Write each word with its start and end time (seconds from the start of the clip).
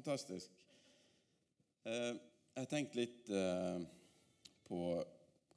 Fantastisk. 0.00 0.48
Eh, 1.84 2.12
jeg 2.54 2.62
har 2.62 2.68
tenkt 2.70 2.94
litt 2.96 3.26
eh, 3.36 3.82
på 4.64 4.78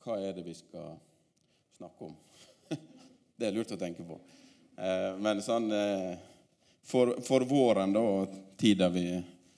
hva 0.04 0.18
er 0.20 0.34
det 0.36 0.44
vi 0.44 0.56
skal 0.58 0.98
snakke 1.78 2.10
om. 2.10 2.18
det 3.40 3.48
er 3.48 3.56
lurt 3.56 3.72
å 3.72 3.78
tenke 3.80 4.04
på. 4.04 4.18
Eh, 4.76 5.16
men 5.24 5.40
sånn 5.46 5.72
for, 6.84 7.14
for, 7.24 7.48
våren 7.48 7.96
da, 7.96 8.04
og 8.04 8.36
tida 8.60 8.92
vi 8.92 9.06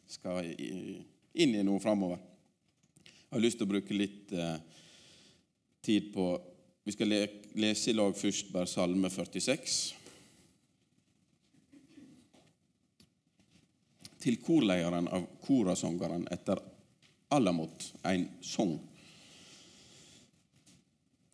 skal 0.06 0.54
inn 0.54 1.58
i 1.58 1.66
noe 1.66 1.82
framover 1.82 2.22
Jeg 2.22 3.34
har 3.34 3.42
lyst 3.48 3.58
til 3.58 3.66
å 3.66 3.74
bruke 3.74 3.98
litt 3.98 4.38
tid 5.82 6.14
på 6.14 6.28
Vi 6.86 6.94
skal 6.94 7.18
lese 7.58 7.90
i 7.90 7.98
lag 7.98 8.14
først 8.14 8.54
bare 8.54 8.70
Salme 8.70 9.10
46. 9.10 10.05
til 14.26 14.40
korlederen 14.42 15.06
av 15.14 15.28
korasongeren 15.46 16.26
etter 16.34 16.58
Alamot 17.36 17.92
en 18.10 18.28
sang. 18.42 18.80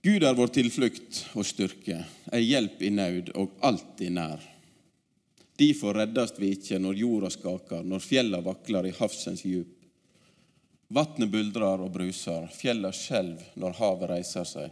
Gud 0.01 0.23
er 0.25 0.35
vår 0.35 0.49
tilflukt 0.55 1.19
og 1.37 1.45
styrke, 1.45 2.01
ei 2.33 2.41
hjelp 2.49 2.81
i 2.83 2.89
nød 2.91 3.31
og 3.37 3.53
alltid 3.63 4.15
nær. 4.17 4.43
Derfor 5.61 5.95
reddast 6.01 6.39
vi 6.41 6.55
ikke 6.55 6.79
når 6.81 6.99
jorda 7.03 7.29
skaker, 7.31 7.85
når 7.85 8.03
fjella 8.03 8.41
vakler 8.43 8.89
i 8.89 8.93
havsens 8.97 9.45
djup. 9.45 9.71
Vatnet 10.91 11.31
buldrar 11.31 11.83
og 11.85 11.93
bruser, 11.93 12.49
fjella 12.51 12.91
skjelv 12.91 13.43
når 13.61 13.77
havet 13.77 14.15
reiser 14.15 14.47
seg. 14.47 14.71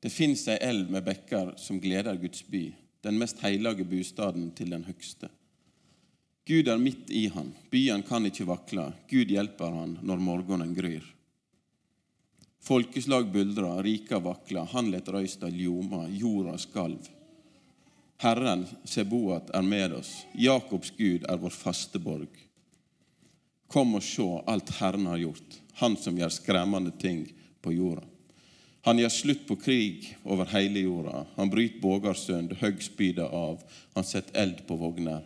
Det 0.00 0.12
fins 0.12 0.46
ei 0.52 0.60
elv 0.64 0.92
med 0.92 1.04
bekker 1.04 1.56
som 1.60 1.80
gleder 1.82 2.16
Guds 2.20 2.44
by, 2.48 2.68
den 3.04 3.18
mest 3.20 3.42
heilage 3.44 3.84
bostaden 3.88 4.52
til 4.56 4.70
den 4.72 4.86
høgste. 4.86 5.28
Gud 6.46 6.68
er 6.68 6.78
midt 6.78 7.10
i 7.10 7.26
han, 7.32 7.54
byen 7.70 8.02
kan 8.04 8.26
ikke 8.28 8.44
vakle. 8.44 8.90
Gud 9.08 9.30
hjelper 9.32 9.72
han 9.72 9.98
når 10.04 10.20
morgenen 10.20 10.74
gryr. 10.76 11.04
Folkeslag 12.64 13.30
buldrer, 13.32 13.82
rika 13.84 14.18
vakler, 14.20 14.68
han 14.72 14.90
let 14.92 15.08
røysta 15.08 15.48
ljoma, 15.48 16.04
jorda 16.08 16.58
skalv. 16.60 17.08
Herren, 18.20 18.66
Seboat, 18.84 19.50
er 19.56 19.64
med 19.64 19.96
oss, 19.98 20.12
Jakobs 20.32 20.92
Gud 20.96 21.24
er 21.28 21.40
vår 21.40 21.52
faste 21.52 22.00
borg. 22.00 22.30
Kom 23.68 23.96
og 23.96 24.04
sjå 24.04 24.28
alt 24.48 24.70
Herren 24.78 25.08
har 25.10 25.20
gjort, 25.20 25.60
Han 25.74 25.96
som 25.96 26.18
gjør 26.18 26.30
skremmende 26.30 26.92
ting 27.02 27.24
på 27.60 27.72
jorda. 27.74 28.04
Han 28.84 29.00
gjør 29.00 29.10
slutt 29.10 29.46
på 29.48 29.56
krig 29.56 30.10
over 30.22 30.46
hele 30.52 30.84
jorda. 30.84 31.24
Han 31.36 31.50
bryter 31.50 31.80
bågar 31.80 32.14
sønd, 32.14 32.52
høgg 32.60 32.82
spydet 32.84 33.26
av. 33.26 33.62
Han 33.96 34.04
setter 34.04 34.36
eld 34.42 34.60
på 34.68 34.76
vogner. 34.76 35.24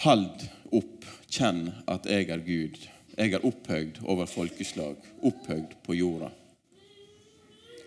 Hald 0.00 0.46
opp, 0.72 1.04
kjenn 1.28 1.66
at 1.84 2.06
jeg 2.08 2.30
er 2.32 2.40
Gud. 2.40 2.76
Jeg 3.18 3.34
er 3.36 3.42
opphøyd 3.44 3.98
over 4.08 4.24
folkeslag, 4.30 4.96
opphøyd 5.28 5.74
på 5.84 5.96
jorda. 5.98 6.30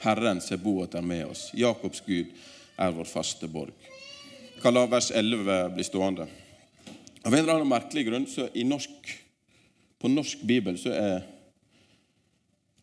Herren 0.04 0.42
Seboat 0.44 0.94
er 0.94 1.02
med 1.02 1.24
oss. 1.32 1.48
Jakobs 1.58 2.04
Gud 2.06 2.30
er 2.78 2.94
vår 2.94 3.10
faste 3.10 3.50
borg. 3.50 3.74
Kan 4.62 4.76
la 4.76 4.84
vers 4.92 5.10
11 5.10 5.74
bli 5.74 5.86
stående. 5.88 6.28
Av 7.24 7.34
en 7.34 7.40
eller 7.40 7.56
annen 7.56 7.72
merkelig 7.72 8.06
grunn 8.06 8.30
så 8.30 8.46
i 8.54 8.68
norsk, 8.68 9.10
på 9.98 10.14
norsk 10.14 10.46
bibel 10.46 10.78
så 10.78 10.94
er 10.94 11.26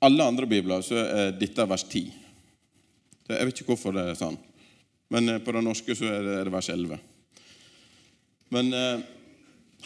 alle 0.02 0.26
andre 0.26 0.50
bibler 0.50 0.82
så 0.82 0.98
er 1.04 1.32
dette 1.38 1.68
vers 1.70 1.86
10. 1.86 2.10
Jeg 3.30 3.46
vet 3.46 3.62
ikke 3.62 3.76
hvorfor 3.76 3.94
det 3.94 4.08
er 4.10 4.18
sånn, 4.18 4.40
men 5.14 5.36
på 5.44 5.54
det 5.54 5.62
norske 5.62 5.94
så 5.94 6.10
er 6.18 6.28
det 6.48 6.50
vers 6.50 6.74
11. 6.74 6.98
Men 8.50 8.74
eh, 8.74 9.08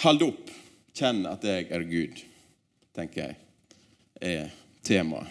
Hold 0.02 0.26
opp. 0.26 0.50
Kjenn 0.94 1.24
at 1.26 1.44
jeg 1.46 1.68
er 1.74 1.84
Gud, 1.90 2.20
tenker 2.94 3.20
jeg, 3.24 3.36
er 4.22 4.52
temaet. 4.86 5.26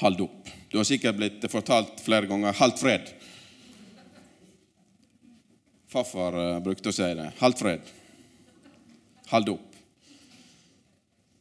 Hold 0.00 0.22
opp. 0.24 0.50
Du 0.70 0.78
har 0.78 0.86
sikkert 0.88 1.18
blitt 1.18 1.44
fortalt 1.50 2.00
flere 2.00 2.26
ganger 2.26 2.52
'halt 2.52 2.78
fred'. 2.78 3.14
Farfar 5.90 6.34
uh, 6.38 6.62
brukte 6.62 6.88
å 6.88 6.92
si 6.92 7.02
det. 7.02 7.32
'Halt 7.38 7.58
fred'. 7.58 7.92
Hold 9.30 9.48
opp. 9.48 9.70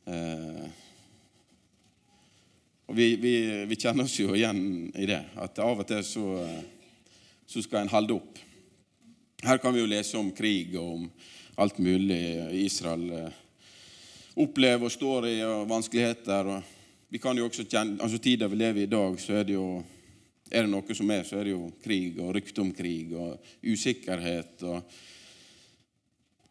Eh, 0.09 0.65
og 2.89 2.95
vi, 2.97 3.15
vi, 3.21 3.33
vi, 3.69 3.77
kjenner 3.77 4.07
oss 4.07 4.15
jo 4.19 4.33
igjen 4.33 4.89
i 4.97 5.05
det, 5.09 5.21
at 5.37 5.59
av 5.61 5.83
og 5.83 5.87
til 5.89 6.01
så, 6.05 6.25
så 7.45 7.61
skal 7.61 7.83
en 7.83 7.91
holde 7.93 8.15
opp. 8.17 8.39
Her 9.45 9.61
kan 9.61 9.75
vi 9.75 9.83
jo 9.83 9.89
lese 9.89 10.17
om 10.17 10.31
krig 10.35 10.73
og 10.79 10.95
om 10.95 11.03
alt 11.59 11.77
mulig 11.77 12.19
Israel 12.63 13.09
eh, 13.11 13.39
opplever 14.39 14.87
og 14.87 14.93
står 14.93 15.27
i, 15.27 15.37
og 15.43 15.67
vanskeligheter. 15.69 16.47
Og 16.55 17.09
vi 17.11 17.19
kan 17.19 17.37
jo 17.37 17.49
også 17.49 17.65
kjenne, 17.67 17.99
altså 18.03 18.19
Tida 18.23 18.47
vi 18.47 18.59
lever 18.61 18.85
i 18.85 18.87
i 18.87 18.91
dag, 18.91 19.19
så 19.19 19.41
er 19.41 19.47
det 19.49 19.57
jo 19.57 19.69
er 20.49 20.65
det 20.65 20.71
noe 20.71 20.95
som 20.97 21.11
er, 21.13 21.25
så 21.27 21.37
er 21.37 21.45
det 21.45 21.53
jo 21.53 21.67
krig 21.83 22.17
og 22.17 22.31
rykte 22.33 22.63
om 22.63 22.71
krig 22.73 23.11
og 23.13 23.51
usikkerhet. 23.61 24.63
og 24.63 24.81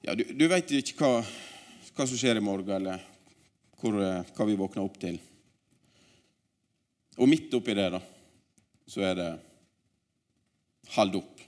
ja, 0.05 0.15
Du, 0.15 0.23
du 0.23 0.47
vet 0.47 0.77
ikke 0.77 1.01
hva, 1.01 1.25
hva, 1.25 2.07
som 2.07 2.15
skjer 2.15 2.39
i 2.39 2.45
morgen, 2.45 2.71
eller 2.77 3.03
hvor, 3.81 3.99
eh, 4.03 4.29
hva 4.37 4.47
vi 4.47 4.61
våkner 4.61 4.85
opp 4.85 5.01
til. 5.03 5.19
Og 7.19 7.27
midt 7.27 7.55
oppi 7.59 7.75
det, 7.75 7.91
da, 7.97 8.03
så 8.87 9.09
er 9.09 9.15
det 9.19 9.31
Hold 10.89 11.19
opp. 11.19 11.41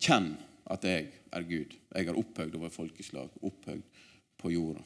Kjenn 0.00 0.30
at 0.72 0.86
jeg 0.88 1.10
er 1.34 1.46
Gud. 1.48 1.74
Jeg 1.94 2.08
er 2.08 2.18
opphøyd 2.18 2.54
over 2.58 2.72
folkeslag, 2.72 3.30
opphøyd 3.42 3.82
på 4.38 4.52
jorda. 4.54 4.82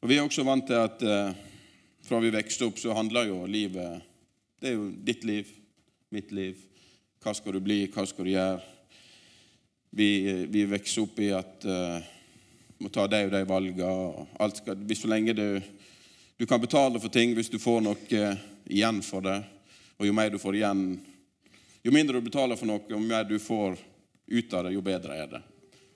Og 0.00 0.08
Vi 0.08 0.16
er 0.16 0.26
også 0.26 0.44
vant 0.46 0.66
til 0.66 0.78
at 0.78 1.02
eh, 1.02 1.36
fra 2.06 2.20
vi 2.22 2.34
vokste 2.34 2.66
opp, 2.68 2.78
så 2.78 2.94
handler 2.94 3.30
jo 3.30 3.46
livet 3.46 4.02
Det 4.60 4.70
er 4.70 4.74
jo 4.76 4.90
ditt 4.90 5.24
liv, 5.24 5.48
mitt 6.10 6.32
liv. 6.32 6.60
Hva 7.22 7.34
skal 7.34 7.56
du 7.56 7.60
bli, 7.60 7.86
hva 7.92 8.06
skal 8.06 8.24
du 8.24 8.30
gjøre? 8.30 8.60
Vi, 9.96 10.08
vi 10.52 10.64
vokser 10.68 11.02
opp 11.02 11.18
i 11.20 11.32
at 11.34 11.64
eh, 11.64 12.12
må 12.78 12.90
ta 12.92 13.06
de 13.08 13.22
og 13.26 13.32
de 13.32 13.42
valgene. 13.48 14.76
hvis 14.86 15.02
så 15.02 15.08
lenge 15.08 15.34
du, 15.34 15.60
du 16.38 16.46
kan 16.46 16.60
betale 16.60 17.00
for 17.00 17.08
ting 17.08 17.34
hvis 17.34 17.50
du 17.50 17.58
får 17.58 17.80
noe 17.80 17.96
uh, 17.96 18.36
igjen 18.68 19.02
for 19.02 19.24
det, 19.24 19.38
og 19.96 20.06
jo 20.06 20.12
mer 20.12 20.30
du 20.30 20.38
får 20.38 20.56
igjen 20.56 20.88
Jo 21.86 21.92
mindre 21.94 22.18
du 22.18 22.26
betaler 22.26 22.58
for 22.58 22.66
noe, 22.66 22.82
jo 22.90 22.98
mer 22.98 23.24
du 23.24 23.38
får 23.38 23.76
ut 24.26 24.52
av 24.52 24.66
det, 24.66 24.74
jo 24.74 24.82
bedre 24.84 25.16
er 25.22 25.30
det. 25.30 25.42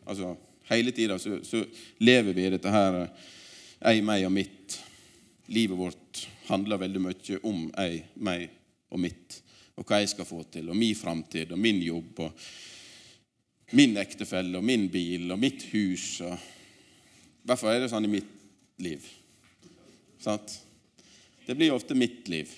Altså, 0.05 0.37
Hele 0.71 0.93
tida 0.93 1.19
så, 1.19 1.45
så, 1.45 1.65
lever 1.99 2.33
vi 2.33 2.45
i 2.47 2.51
dette 2.53 2.71
her 2.71 2.97
jeg, 3.03 4.05
meg 4.07 4.23
og 4.23 4.31
mitt. 4.31 4.77
Livet 5.51 5.75
vårt 5.75 6.21
handler 6.47 6.79
veldig 6.79 7.03
mye 7.03 7.39
om 7.51 7.65
jeg, 7.73 8.05
meg 8.23 8.45
og 8.95 9.03
mitt. 9.03 9.41
Og 9.75 9.83
hva 9.83 9.99
jeg 9.99 10.13
skal 10.13 10.29
få 10.29 10.45
til, 10.47 10.71
og 10.71 10.79
min 10.79 10.95
framtid 10.95 11.51
og 11.51 11.59
min 11.59 11.83
jobb. 11.83 12.23
og 12.23 13.75
Min 13.75 13.99
ektefelle 13.99 14.63
og 14.63 14.67
min 14.67 14.87
bil 14.95 15.27
og 15.35 15.43
mitt 15.43 15.67
hus. 15.73 16.21
Og 16.23 16.39
I 17.51 17.59
er 17.75 17.83
det 17.83 17.91
sånn 17.91 18.07
i 18.07 18.15
mitt 18.15 18.31
liv. 18.79 19.11
Sant? 20.23 20.55
Det 21.49 21.59
blir 21.59 21.75
ofte 21.75 21.99
mitt 21.99 22.31
liv. 22.31 22.53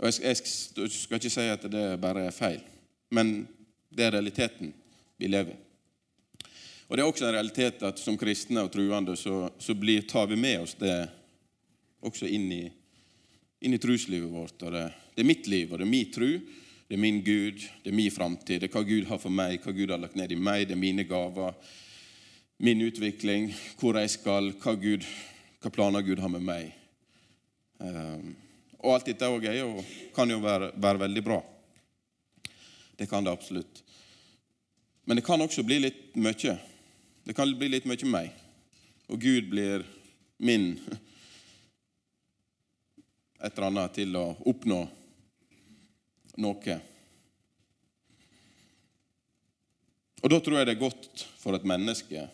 Og 0.00 0.08
jeg 0.08 0.36
skal 0.40 1.20
ikke 1.20 1.28
si 1.28 1.50
at 1.52 1.68
det 1.68 1.90
bare 2.00 2.30
er 2.30 2.32
feil 2.32 2.64
men 3.10 3.46
det 3.90 4.06
er 4.06 4.16
realiteten 4.16 4.72
vi 5.16 5.28
lever. 5.28 5.56
Og 6.86 6.96
Det 6.96 7.02
er 7.02 7.08
også 7.08 7.26
en 7.26 7.34
realitet 7.34 7.82
at 7.82 7.98
som 7.98 8.16
kristne 8.20 8.62
og 8.62 8.72
truende 8.72 9.16
så, 9.16 9.48
så 9.58 9.74
blir, 9.74 10.04
tar 10.06 10.28
vi 10.30 10.36
med 10.36 10.60
oss 10.62 10.76
det 10.78 10.92
også 12.04 12.28
inn 12.28 12.50
i, 12.52 12.64
inn 13.64 13.74
i 13.74 13.80
truslivet 13.80 14.28
vårt. 14.30 14.58
Det, 14.60 14.84
det, 15.14 15.24
er 15.24 15.30
mitt 15.30 15.48
liv, 15.48 15.72
og 15.72 15.80
det 15.80 15.86
er 15.86 15.90
min 15.94 16.12
tru, 16.12 16.28
det 16.84 16.98
er 16.98 17.00
min 17.00 17.22
Gud, 17.24 17.64
det 17.82 17.90
er 17.90 17.96
min 17.96 18.12
framtid. 18.12 18.60
Det 18.60 18.68
er 18.68 18.74
hva 18.76 18.84
Gud 18.84 19.08
har 19.08 19.22
for 19.22 19.32
meg, 19.32 19.56
hva 19.64 19.72
Gud 19.72 19.94
har 19.94 20.02
lagt 20.02 20.18
ned 20.20 20.34
i 20.34 20.38
meg, 20.38 20.68
det 20.68 20.76
er 20.76 20.82
mine 20.82 21.06
gaver, 21.08 21.56
min 22.62 22.84
utvikling, 22.84 23.48
hvor 23.80 23.96
jeg 23.98 24.12
skal, 24.18 24.52
hva, 24.60 24.76
Gud, 24.78 25.08
hva 25.64 25.72
planer 25.72 26.04
Gud 26.04 26.20
har 26.22 26.30
med 26.30 26.44
meg. 26.44 26.70
Um, 27.80 28.36
og 28.84 28.98
alt 28.98 29.08
dette 29.08 29.32
òg 29.32 29.48
kan 30.14 30.30
jo 30.30 30.38
være, 30.44 30.70
være 30.76 31.06
veldig 31.06 31.24
bra. 31.24 31.40
Det 32.96 33.06
kan 33.06 33.24
det 33.24 33.32
absolutt. 33.32 33.82
Men 35.04 35.16
det 35.16 35.24
kan 35.26 35.40
også 35.42 35.62
bli 35.62 35.80
litt 35.82 36.14
mye. 36.16 36.56
Det 37.24 37.34
kan 37.36 37.50
bli 37.58 37.68
litt 37.68 37.88
mye 37.88 38.08
meg. 38.08 38.30
Og 39.10 39.20
Gud 39.20 39.50
blir 39.50 39.84
min 40.38 40.78
et 43.44 43.52
eller 43.52 43.66
annet 43.68 43.96
til 43.98 44.16
å 44.16 44.24
oppnå 44.48 44.80
noe. 46.40 46.76
Og 50.24 50.30
Da 50.32 50.40
tror 50.40 50.56
jeg 50.56 50.66
det 50.70 50.76
er 50.78 50.80
godt 50.80 51.26
for 51.36 51.56
et 51.56 51.66
menneske 51.68 52.24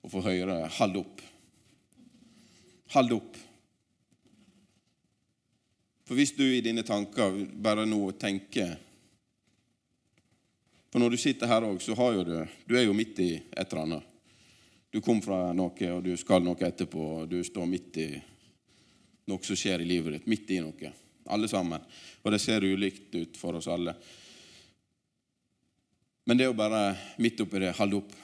å 0.00 0.08
få 0.08 0.22
høre 0.24 0.68
'hold 0.78 0.96
opp'. 1.02 1.22
Hold 2.94 3.12
opp. 3.12 3.36
For 6.06 6.14
hvis 6.14 6.32
du 6.36 6.44
i 6.44 6.62
dine 6.62 6.82
tanker 6.82 7.44
bare 7.62 7.84
nå 7.84 8.12
tenker 8.12 8.78
For 10.96 11.00
når 11.04 11.12
du 11.12 11.20
sitter 11.20 11.50
her 11.50 11.60
òg, 11.60 11.76
så 11.84 11.92
har 11.92 12.14
jo 12.14 12.22
du 12.24 12.36
Du 12.64 12.72
er 12.72 12.86
jo 12.86 12.94
midt 12.96 13.18
i 13.20 13.34
et 13.36 13.72
eller 13.72 13.82
annet. 13.82 14.04
Du 14.88 15.02
kom 15.04 15.18
fra 15.20 15.52
noe, 15.52 15.90
og 15.92 15.98
du 16.00 16.16
skal 16.16 16.40
noe 16.40 16.56
etterpå, 16.56 17.02
og 17.18 17.28
du 17.28 17.42
står 17.44 17.66
midt 17.68 17.98
i 18.00 18.06
noe 19.28 19.44
som 19.44 19.58
skjer 19.60 19.84
i 19.84 19.90
livet 19.90 20.14
ditt. 20.14 20.26
Midt 20.32 20.54
i 20.56 20.62
noe. 20.64 20.92
Alle 21.28 21.52
sammen. 21.52 21.84
Og 22.22 22.32
det 22.32 22.40
ser 22.40 22.64
ulikt 22.64 23.12
ut 23.12 23.36
for 23.36 23.60
oss 23.60 23.68
alle. 23.68 23.92
Men 26.24 26.40
det 26.40 26.46
er 26.46 26.52
jo 26.54 26.56
bare 26.64 26.82
midt 27.20 27.44
oppi 27.44 27.60
det 27.60 27.76
holde 27.76 28.00
opp. 28.00 28.18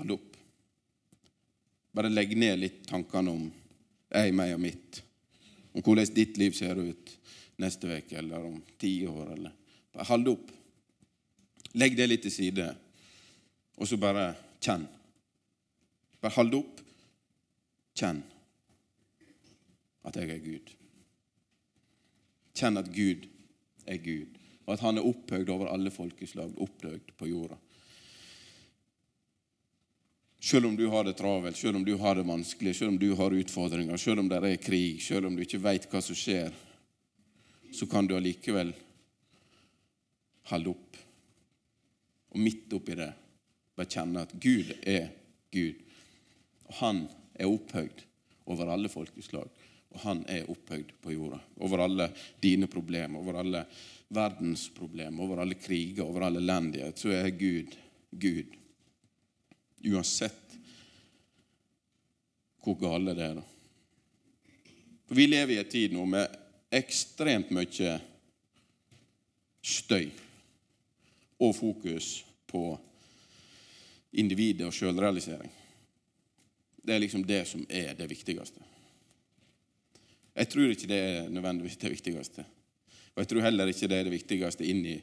Holde 0.00 0.16
opp. 0.16 0.42
Bare 1.92 2.16
legg 2.16 2.32
ned 2.32 2.62
litt 2.64 2.86
tankene 2.88 3.34
om 3.36 3.48
jeg, 4.08 4.32
meg 4.32 4.56
og 4.56 4.64
mitt. 4.64 5.02
Om 5.74 5.84
hvordan 5.84 6.16
ditt 6.16 6.40
liv 6.40 6.56
ser 6.56 6.80
ut 6.80 7.18
neste 7.60 7.92
uke 7.92 8.22
eller 8.24 8.54
om 8.54 8.56
ti 8.80 9.02
år. 9.04 9.34
Eller. 9.36 9.52
Bare 9.92 10.14
hold 10.16 10.32
opp. 10.32 10.54
Legg 11.76 11.96
det 11.96 12.06
litt 12.08 12.24
til 12.24 12.32
side, 12.32 12.68
og 13.76 13.88
så 13.88 13.98
bare 14.00 14.30
kjenn. 14.64 14.86
Bare 16.20 16.34
hold 16.38 16.56
opp. 16.58 16.80
Kjenn 17.98 18.22
at 20.08 20.16
jeg 20.16 20.30
er 20.32 20.42
Gud. 20.42 20.74
Kjenn 22.58 22.80
at 22.80 22.90
Gud 22.94 23.26
er 23.88 23.98
Gud, 24.02 24.36
og 24.66 24.74
at 24.74 24.84
Han 24.84 24.98
er 24.98 25.08
opphøyd 25.08 25.50
over 25.52 25.72
alle 25.72 25.90
folkeslag, 25.90 26.54
opphøyd 26.56 27.12
på 27.18 27.28
jorda. 27.30 27.58
Selv 30.40 30.68
om 30.68 30.76
du 30.76 30.86
har 30.88 31.04
det 31.04 31.16
travelt, 31.18 31.56
selv 31.56 31.76
om 31.76 31.84
du 31.84 31.96
har 31.98 32.14
det 32.14 32.26
vanskelig, 32.26 32.76
selv 32.76 32.94
om 32.94 32.98
du 32.98 33.10
har 33.18 33.34
utfordringer, 33.34 33.96
selv 33.96 34.22
om 34.22 34.28
det 34.30 34.38
er 34.38 34.62
krig, 34.62 35.02
selv 35.02 35.26
om 35.26 35.36
du 35.36 35.42
ikke 35.42 35.60
veit 35.60 35.88
hva 35.90 36.02
som 36.02 36.16
skjer, 36.16 36.54
så 37.74 37.86
kan 37.90 38.06
du 38.06 38.14
allikevel 38.16 38.70
holde 40.48 40.72
opp. 40.72 41.00
Og 42.34 42.42
midt 42.42 42.72
oppi 42.76 42.96
det 42.98 43.12
bare 43.78 43.90
kjenne 43.92 44.24
at 44.26 44.34
Gud 44.42 44.72
er 44.82 45.08
Gud. 45.54 45.80
Og 46.68 46.74
han 46.82 47.04
er 47.38 47.48
opphøyd 47.48 48.04
over 48.48 48.72
alle 48.72 48.90
folkeslag. 48.92 49.48
Og 49.88 50.00
han 50.02 50.24
er 50.28 50.48
opphøyd 50.50 50.92
på 51.02 51.14
jorda. 51.14 51.38
Over 51.64 51.84
alle 51.86 52.10
dine 52.42 52.68
problemer, 52.68 53.20
over 53.20 53.40
alle 53.40 53.64
verdens 54.12 54.66
problemer, 54.74 55.22
over 55.24 55.42
alle 55.42 55.56
kriger, 55.60 56.04
over 56.04 56.26
all 56.26 56.40
elendighet, 56.40 56.98
så 56.98 57.12
er 57.16 57.30
Gud 57.30 57.76
Gud. 58.10 58.56
Uansett 59.84 60.56
hvor 62.64 62.76
gale 62.80 63.14
det 63.16 63.24
er. 63.24 63.34
da. 63.38 63.44
For 65.08 65.16
Vi 65.16 65.26
lever 65.26 65.54
i 65.54 65.60
en 65.62 65.70
tid 65.72 65.94
nå 65.94 66.04
med 66.04 66.34
ekstremt 66.74 67.52
mye 67.54 67.94
støy 69.64 70.10
og 71.38 71.54
fokus 71.56 72.24
på 72.46 72.62
individet 74.12 74.66
og 74.66 74.74
sjølrealisering. 74.74 75.50
Det 76.82 76.94
er 76.94 77.02
liksom 77.02 77.24
det 77.26 77.42
som 77.48 77.64
er 77.68 77.94
det 77.94 78.08
viktigste. 78.10 78.64
Jeg 80.38 80.48
tror 80.48 80.70
ikke 80.70 80.88
det 80.88 80.98
er 80.98 81.28
nødvendigvis 81.28 81.76
det 81.76 81.90
viktigste. 81.90 82.44
Og 83.14 83.22
jeg 83.22 83.28
tror 83.28 83.40
heller 83.42 83.66
ikke 83.66 83.88
det 83.90 83.98
er 83.98 84.06
det 84.06 84.14
viktigste 84.14 84.66
inni 84.66 85.00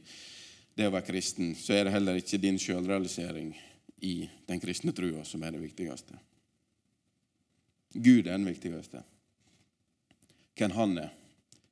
det 0.76 0.88
å 0.88 0.94
være 0.94 1.08
kristen. 1.10 1.54
Så 1.56 1.76
er 1.76 1.86
det 1.86 1.94
heller 1.96 2.20
ikke 2.20 2.40
din 2.42 2.60
sjølrealisering 2.60 3.52
i 4.08 4.16
den 4.48 4.62
kristne 4.64 4.94
trua 4.96 5.24
som 5.28 5.44
er 5.44 5.56
det 5.56 5.62
viktigste. 5.64 6.18
Gud 7.96 8.28
er 8.28 8.36
den 8.36 8.48
viktigste. 8.48 9.04
Hvem 10.56 10.72
han 10.76 10.98
er, 11.04 11.12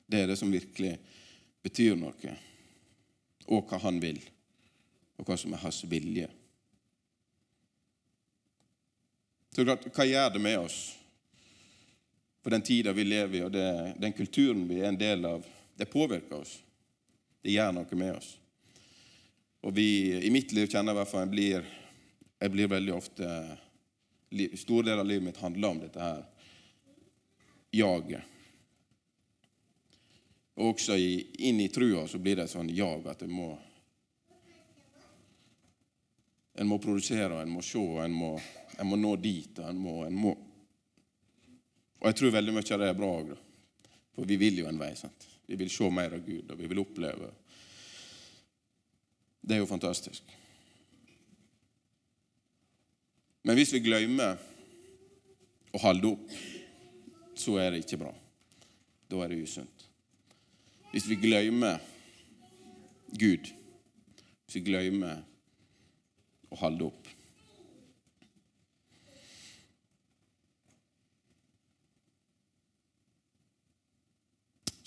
det 0.07 0.21
er 0.21 0.29
det 0.31 0.37
som 0.39 0.51
virkelig 0.51 0.97
betyr 1.63 1.95
noe. 1.99 2.35
Og 3.47 3.67
hva 3.67 3.79
han 3.83 3.99
vil, 4.03 4.19
og 5.17 5.27
hva 5.27 5.37
som 5.37 5.53
er 5.53 5.61
hans 5.61 5.83
vilje. 5.89 6.29
Så 9.53 9.65
klart, 9.65 9.85
hva 9.93 10.05
gjør 10.09 10.31
det 10.33 10.41
med 10.41 10.59
oss 10.63 10.77
på 12.43 12.51
den 12.51 12.63
tida 12.65 12.93
vi 12.95 13.05
lever 13.05 13.37
i, 13.37 13.43
og 13.45 13.51
det, 13.53 13.67
den 14.01 14.15
kulturen 14.17 14.65
vi 14.67 14.81
er 14.81 14.89
en 14.89 14.99
del 14.99 15.25
av? 15.29 15.45
Det 15.77 15.89
påvirker 15.89 16.41
oss. 16.41 16.57
Det 17.43 17.53
gjør 17.53 17.75
noe 17.75 17.99
med 17.99 18.15
oss. 18.15 18.33
Og 19.63 19.75
vi, 19.75 19.87
I 20.25 20.31
mitt 20.33 20.51
liv 20.51 20.67
kjenner 20.67 20.91
jeg 20.91 20.97
i 20.97 21.01
hvert 21.01 21.11
fall 21.11 21.25
jeg 21.25 21.33
blir, 21.33 21.69
jeg 22.43 22.53
blir 22.55 22.73
veldig 22.73 22.97
ofte 22.97 23.29
Store 24.57 24.81
deler 24.87 25.03
av 25.03 25.05
livet 25.05 25.27
mitt 25.27 25.37
handler 25.37 25.69
om 25.69 25.79
dette 25.83 26.01
her 26.01 26.23
jaget. 27.77 28.23
Og 30.57 30.71
også 30.71 30.97
i, 30.97 31.19
inn 31.45 31.59
i 31.61 31.67
trua 31.69 32.07
så 32.09 32.17
blir 32.17 32.39
det 32.39 32.47
et 32.47 32.53
sånn 32.53 32.71
jag 32.73 33.05
at 33.11 33.21
det 33.21 33.29
må 33.29 33.51
En 36.61 36.69
må 36.69 36.77
produsere, 36.81 37.41
en 37.41 37.49
må 37.53 37.63
se, 37.65 37.81
en 38.03 38.13
må 38.13 38.35
en 38.79 38.89
må 38.89 38.97
nå 38.97 39.15
dit, 39.21 39.59
og 39.59 39.69
en 39.69 39.79
må, 39.79 39.95
en 40.07 40.17
må. 40.17 40.33
Og 42.01 42.09
jeg 42.09 42.19
tror 42.19 42.35
veldig 42.35 42.55
mye 42.55 42.75
av 42.75 42.81
det 42.81 42.89
er 42.89 42.97
bra 42.97 43.09
òg, 43.19 43.33
for 44.13 44.29
vi 44.29 44.37
vil 44.41 44.63
jo 44.63 44.69
en 44.69 44.79
vei. 44.81 44.93
sant? 44.97 45.27
Vi 45.47 45.57
vil 45.59 45.71
se 45.71 45.89
mer 45.93 46.15
av 46.17 46.23
Gud, 46.25 46.49
og 46.51 46.59
vi 46.59 46.69
vil 46.71 46.81
oppleve. 46.81 47.29
Det 49.43 49.55
er 49.55 49.61
jo 49.61 49.69
fantastisk. 49.69 50.23
Men 53.43 53.59
hvis 53.59 53.73
vi 53.75 53.83
glemmer 53.83 54.39
å 55.73 55.81
holde 55.83 56.13
opp, 56.15 56.35
så 57.35 57.57
er 57.59 57.73
det 57.73 57.83
ikke 57.83 57.99
bra. 58.05 58.13
Da 59.11 59.19
er 59.23 59.33
det 59.33 59.43
usunt. 59.43 59.87
Hvis 60.93 61.09
vi 61.09 61.17
glemmer 61.19 61.81
Gud, 63.19 63.49
hvis 64.45 64.57
vi 64.59 64.63
glemmer 64.69 65.23
å 66.53 66.61
holde 66.61 66.89
opp 66.91 67.11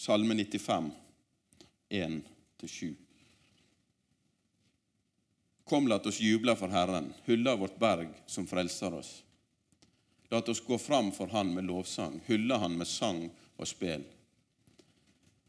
Salme 0.06 0.34
95, 0.34 0.90
1-7. 1.88 2.94
Kom, 5.64 5.88
la 5.88 5.96
oss 5.98 6.20
juble 6.20 6.54
for 6.54 6.70
Herren, 6.70 7.08
hylle 7.24 7.56
vårt 7.58 7.74
berg 7.82 8.12
som 8.30 8.46
frelser 8.46 8.94
oss. 8.94 9.08
La 10.30 10.38
oss 10.38 10.60
gå 10.62 10.78
fram 10.78 11.11
for 11.11 11.35
Han 11.35 11.50
med 11.54 11.66
lovsang, 11.66 12.20
hylle 12.28 12.54
Han 12.54 12.78
med 12.78 12.87
sang 12.87 13.25
og 13.56 13.66
spel. 13.66 14.04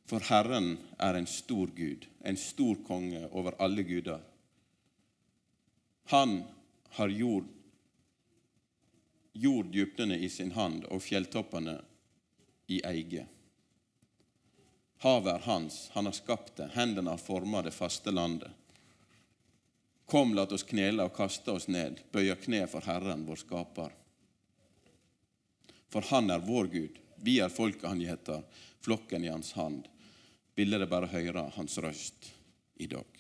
For 0.10 0.26
Herren 0.26 0.72
er 0.98 1.22
en 1.22 1.30
stor 1.30 1.70
Gud, 1.78 2.10
en 2.26 2.42
stor 2.42 2.82
konge 2.88 3.28
over 3.30 3.62
alle 3.62 3.86
guder. 3.86 4.26
Han 6.10 6.44
har 6.90 7.10
jord, 7.10 7.48
jorddypene 9.34 10.18
i 10.18 10.30
sin 10.30 10.52
hand 10.52 10.86
og 10.88 11.02
fjelltoppene 11.04 11.82
i 12.68 12.80
eige. 12.88 13.26
Havet 15.04 15.34
er 15.34 15.44
hans, 15.46 15.90
han 15.94 16.08
har 16.08 16.16
skapt 16.16 16.56
det, 16.58 16.70
hendene 16.74 17.12
har 17.14 17.22
formet 17.22 17.68
det 17.68 17.76
faste 17.76 18.12
landet. 18.12 18.50
Kom, 20.08 20.32
la 20.34 20.48
oss 20.48 20.64
knele 20.64 21.04
og 21.06 21.14
kaste 21.18 21.52
oss 21.52 21.68
ned, 21.68 22.00
bøye 22.16 22.40
kne 22.40 22.64
for 22.72 22.88
Herren, 22.88 23.28
vår 23.28 23.44
skaper. 23.44 23.92
For 25.92 26.08
Han 26.08 26.32
er 26.32 26.48
vår 26.48 26.72
Gud, 26.72 26.98
vi 27.20 27.40
er 27.44 27.52
folket 27.52 27.90
han 27.90 28.02
gjeter, 28.02 28.44
flokken 28.80 29.28
i 29.28 29.34
hans 29.34 29.52
hand. 29.60 29.88
Ville 30.56 30.80
det 30.80 30.88
bare 30.88 31.12
høre 31.12 31.50
hans 31.60 31.78
røst 31.84 32.32
i 32.80 32.88
dag. 32.88 33.17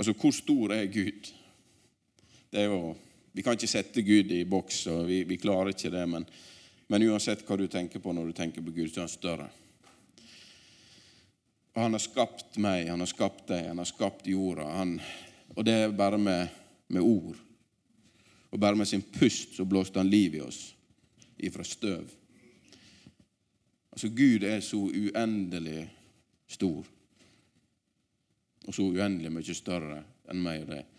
Altså, 0.00 0.14
hvor 0.16 0.32
stor 0.32 0.72
er 0.72 0.86
Gud? 0.88 1.32
Det 2.50 2.62
er 2.64 2.72
jo, 2.72 2.94
Vi 3.32 3.42
kan 3.46 3.54
ikke 3.54 3.68
sette 3.70 4.02
Gud 4.02 4.32
i 4.34 4.44
boks, 4.44 4.86
og 4.90 5.04
vi, 5.06 5.20
vi 5.28 5.36
klarer 5.38 5.70
ikke 5.70 5.92
det. 5.92 6.08
men 6.08 6.24
men 6.90 7.04
uansett 7.06 7.44
hva 7.46 7.54
du 7.54 7.68
tenker 7.70 8.02
på 8.02 8.10
når 8.10 8.32
du 8.32 8.34
tenker 8.34 8.64
på 8.66 8.72
Gud, 8.74 8.88
så 8.90 8.98
er 8.98 9.06
han 9.06 9.12
større. 9.12 9.44
Og 11.70 11.84
han 11.84 11.94
har 11.94 12.02
skapt 12.02 12.58
meg, 12.58 12.88
han 12.90 12.98
har 12.98 13.10
skapt 13.10 13.44
deg, 13.46 13.68
han 13.70 13.78
har 13.78 13.86
skapt 13.86 14.26
jorda. 14.26 14.66
Han, 14.74 14.96
og 15.54 15.68
det 15.68 15.76
er 15.84 15.94
bare 15.94 16.18
med, 16.18 16.50
med, 16.90 17.06
ord. 17.06 17.38
Og 18.50 18.58
bare 18.58 18.80
med 18.80 18.90
sin 18.90 19.06
pust 19.06 19.54
så 19.54 19.68
blåste 19.70 20.02
han 20.02 20.10
liv 20.10 20.34
i 20.34 20.42
oss 20.42 20.58
ifra 21.38 21.62
støv. 21.64 22.10
Altså, 23.94 24.10
Gud 24.10 24.42
er 24.50 24.58
så 24.66 24.82
uendelig 24.82 25.84
stor. 26.50 26.90
Og 28.68 28.74
så 28.74 28.84
uendelig 28.84 29.32
mye 29.32 29.56
større 29.56 30.02
enn 30.30 30.42
meg 30.44 30.64
og 30.64 30.72
deg. 30.74 30.96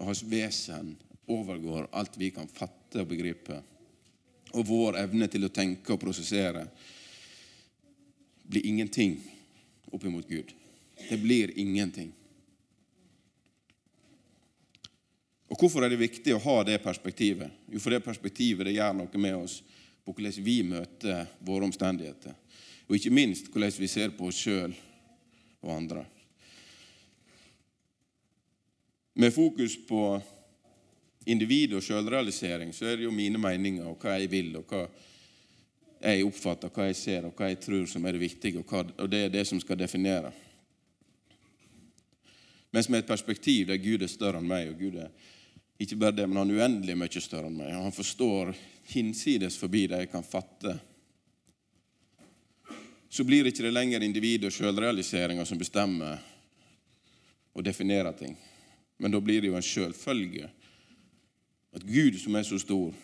Og 0.00 0.10
hans 0.10 0.22
vesen 0.28 0.94
overgår 1.32 1.88
alt 1.96 2.16
vi 2.18 2.30
kan 2.34 2.48
fatte 2.48 3.02
og 3.02 3.10
begripe 3.10 3.62
og 4.56 4.66
vår 4.66 5.00
evne 5.02 5.28
til 5.28 5.44
å 5.46 5.52
tenke 5.52 5.94
og 5.94 6.00
prosessere 6.00 6.62
blir 8.46 8.66
ingenting 8.66 9.18
oppimot 9.90 10.28
Gud. 10.28 10.52
Det 11.08 11.18
blir 11.20 11.52
ingenting. 11.58 12.12
Og 15.48 15.58
Hvorfor 15.60 15.84
er 15.84 15.92
det 15.92 16.00
viktig 16.00 16.34
å 16.34 16.42
ha 16.42 16.56
det 16.66 16.78
perspektivet? 16.82 17.52
Jo, 17.70 17.80
for 17.82 17.94
det 17.94 18.04
perspektivet 18.04 18.66
det 18.66 18.76
gjør 18.76 18.96
noe 18.98 19.20
med 19.22 19.36
oss 19.38 19.60
på 20.04 20.14
hvordan 20.14 20.44
vi 20.46 20.56
møter 20.66 21.26
våre 21.46 21.68
omstendigheter. 21.68 22.34
Og 22.86 22.98
ikke 22.98 23.14
minst 23.14 23.50
hvordan 23.50 23.74
vi 23.78 23.90
ser 23.90 24.14
på 24.14 24.30
oss 24.30 24.40
sjøl 24.42 24.74
og 25.62 25.72
andre. 25.74 26.04
Med 29.18 29.34
fokus 29.34 29.78
på 29.88 30.20
individ 31.24 31.72
og 31.72 31.80
sjølrealisering 31.82 32.68
så 32.76 32.84
er 32.84 32.98
det 32.98 33.06
jo 33.06 33.12
mine 33.16 33.40
meninger 33.40 33.86
og 33.88 33.94
hva 33.96 34.18
jeg 34.20 34.28
vil, 34.28 34.50
og 34.58 34.66
hva 34.68 34.82
jeg 36.02 36.24
oppfatter, 36.26 36.68
hva 36.68 36.88
jeg 36.90 36.96
ser, 36.98 37.24
og 37.24 37.32
hva 37.32 37.46
jeg 37.48 37.62
tror 37.64 37.86
som 37.88 38.04
er 38.04 38.12
det 38.12 38.20
viktige, 38.20 38.60
og, 38.60 38.66
hva, 38.68 38.82
og 38.84 39.08
det 39.08 39.22
er 39.24 39.30
det 39.32 39.46
som 39.48 39.60
skal 39.62 39.78
definere. 39.80 40.34
Mens 42.76 42.90
med 42.92 43.00
et 43.00 43.08
perspektiv 43.08 43.70
der 43.70 43.80
Gud 43.80 44.04
er 44.04 44.10
større 44.12 44.42
enn 44.42 44.50
meg, 44.50 44.68
og 44.74 44.82
Gud 44.82 44.98
er 45.00 45.08
ikke 45.80 45.96
bare 46.02 46.18
det, 46.18 46.26
men 46.28 46.42
han 46.42 46.52
er 46.52 46.60
uendelig 46.60 46.96
mye 47.00 47.22
større 47.24 47.48
enn 47.48 47.56
meg. 47.56 47.70
og 47.72 47.86
Han 47.86 47.96
forstår 47.96 48.52
hinsides 48.90 49.56
forbi 49.56 49.86
det 49.88 50.02
jeg 50.02 50.10
kan 50.12 50.26
fatte. 50.28 50.74
Så 53.08 53.24
blir 53.24 53.46
det 53.48 53.54
ikke 53.54 53.72
lenger 53.72 54.04
individ 54.04 54.44
og 54.44 54.52
sjølrealiseringa 54.52 55.48
som 55.48 55.56
bestemmer 55.56 56.20
og 57.56 57.64
definerer 57.64 58.12
ting. 58.12 58.36
Men 58.98 59.12
da 59.12 59.20
blir 59.20 59.42
det 59.42 59.50
jo 59.50 59.58
en 59.58 59.64
sjølfølge 59.64 60.48
at 61.76 61.84
Gud 61.84 62.16
som 62.20 62.36
er 62.38 62.46
så 62.48 62.58
stor, 62.60 62.94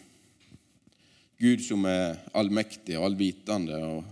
Gud 1.43 1.61
som 1.65 1.85
er 1.91 2.23
allmektig 2.39 2.97
og 2.97 3.11
allvitende 3.11 3.77
og 3.85 4.05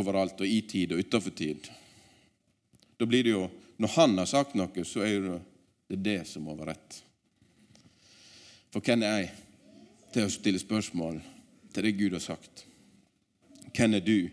overalt 0.00 0.40
og 0.40 0.48
i 0.48 0.60
tid 0.62 0.92
og 0.94 1.02
utafor 1.02 1.34
tid 1.34 1.66
Da 3.00 3.06
blir 3.08 3.24
det 3.26 3.32
jo 3.32 3.50
Når 3.80 3.88
Han 3.96 4.18
har 4.18 4.26
sagt 4.28 4.54
noe, 4.54 4.84
så 4.84 5.00
er 5.00 5.20
det 5.24 5.38
det 5.90 6.02
det 6.04 6.26
som 6.28 6.44
må 6.44 6.54
være 6.54 6.74
rett. 6.74 6.98
For 8.70 8.84
hvem 8.84 9.02
er 9.02 9.16
jeg 9.16 9.30
til 10.12 10.26
å 10.26 10.30
stille 10.30 10.60
spørsmål 10.60 11.16
til 11.74 11.86
det 11.86 11.96
Gud 11.98 12.12
har 12.12 12.22
sagt? 12.22 12.66
Hvem 13.74 13.96
er 13.96 14.04
du 14.04 14.28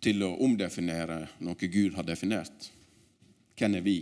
til 0.00 0.22
å 0.22 0.34
omdefinere 0.44 1.24
noe 1.44 1.70
Gud 1.70 1.96
har 1.98 2.06
definert? 2.06 2.70
Hvem 3.58 3.74
er 3.78 3.84
vi? 3.84 3.98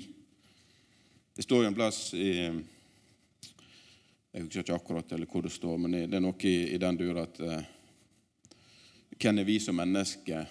Det 1.36 1.44
står 1.44 1.64
jo 1.64 1.70
en 1.70 1.76
plass 1.76 2.00
i 2.16 2.30
Jeg 4.36 4.42
husker 4.42 4.60
ikke 4.60 4.76
akkurat 4.76 5.12
eller 5.12 5.28
hvor 5.30 5.42
det 5.44 5.52
står, 5.52 5.78
men 5.80 5.96
det 6.10 6.16
er 6.16 6.24
noe 6.24 6.48
i, 6.48 6.76
den 6.80 6.98
dur 7.00 7.22
at 7.22 7.40
uh, 7.40 7.62
Hvem 9.16 9.38
er 9.40 9.48
vi 9.48 9.56
som 9.60 9.76
mennesker 9.80 10.44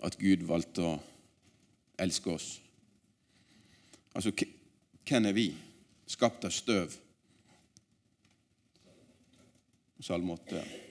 at 0.00 0.18
Gud 0.20 0.44
valgte 0.48 0.84
å 0.84 0.98
elske 2.00 2.34
oss? 2.34 2.50
Altså, 4.12 4.32
hvem 5.08 5.30
er 5.30 5.36
vi? 5.36 5.46
Skapt 6.10 6.44
av 6.44 6.52
støv. 6.52 6.96
Salme 10.00 10.36
8. 10.36 10.89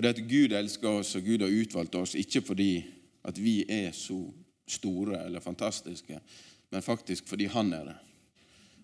Og 0.00 0.04
det 0.04 0.14
at 0.14 0.28
Gud 0.30 0.54
elsker 0.56 0.94
oss, 0.96 1.10
og 1.18 1.26
Gud 1.28 1.42
har 1.44 1.52
utvalgt 1.52 1.96
oss, 1.98 2.14
ikke 2.16 2.40
fordi 2.40 2.70
at 3.28 3.36
vi 3.36 3.66
er 3.68 3.90
så 3.92 4.16
store 4.64 5.18
eller 5.26 5.44
fantastiske, 5.44 6.16
men 6.72 6.86
faktisk 6.86 7.28
fordi 7.28 7.50
han 7.52 7.74
er 7.76 7.90
det, 7.90 7.96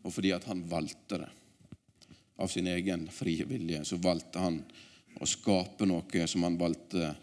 og 0.04 0.12
fordi 0.12 0.34
at 0.36 0.44
han 0.44 0.60
valgte 0.68 1.22
det. 1.22 1.30
Av 2.36 2.52
sin 2.52 2.68
egen 2.68 3.06
frie 3.08 3.48
vilje 3.48 3.80
så 3.88 3.96
valgte 3.96 4.44
han 4.44 4.60
å 5.16 5.30
skape 5.30 5.88
noe 5.88 6.28
som 6.28 6.44
han 6.44 6.60
valgte 6.60 7.14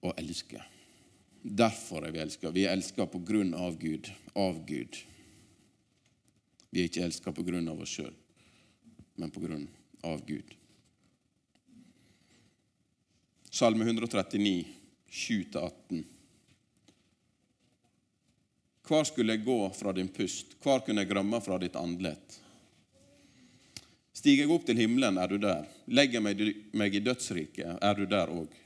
å 0.00 0.16
elske. 0.16 0.64
Derfor 1.44 2.08
er 2.08 2.16
vi 2.16 2.24
elska. 2.24 2.56
Vi 2.56 2.64
er 2.64 2.72
elska 2.72 3.04
på 3.04 3.20
grunn 3.20 3.52
av 3.52 3.76
Gud, 3.76 4.08
av 4.32 4.64
Gud. 4.64 4.96
Vi 6.72 6.80
er 6.80 6.88
ikke 6.88 7.04
elska 7.04 7.36
på 7.36 7.44
grunn 7.44 7.68
av 7.68 7.84
oss 7.84 7.98
sjøl, 8.00 8.14
men 9.20 9.28
på 9.28 9.44
grunn 9.44 9.68
av 10.08 10.24
Gud. 10.24 10.56
Salme 13.54 13.84
139 13.84 14.64
7-18. 15.10 16.04
Hvor 18.88 19.04
skulle 19.04 19.36
jeg 19.36 19.44
gå 19.44 19.70
fra 19.70 19.92
din 19.94 20.08
pust? 20.08 20.56
Hvor 20.62 20.80
kunne 20.82 21.04
jeg 21.04 21.12
grømme 21.12 21.38
fra 21.38 21.60
ditt 21.62 21.76
andlet? 21.78 22.34
Stiger 24.10 24.42
jeg 24.42 24.50
opp 24.50 24.64
til 24.66 24.80
himmelen, 24.82 25.20
er 25.22 25.30
du 25.30 25.38
der. 25.38 25.68
Legger 25.86 26.18
jeg 26.18 26.48
meg 26.74 26.96
i 26.98 27.02
dødsriket, 27.06 27.78
er 27.78 27.94
du 27.94 28.02
der 28.10 28.32
òg. 28.34 28.56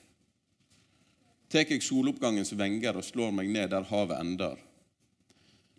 Tek 1.52 1.74
jeg 1.74 1.84
soloppgangens 1.84 2.54
venger 2.56 2.96
og 2.96 3.04
slår 3.04 3.34
meg 3.36 3.50
ned 3.52 3.68
der 3.74 3.84
havet 3.90 4.16
ender, 4.16 4.56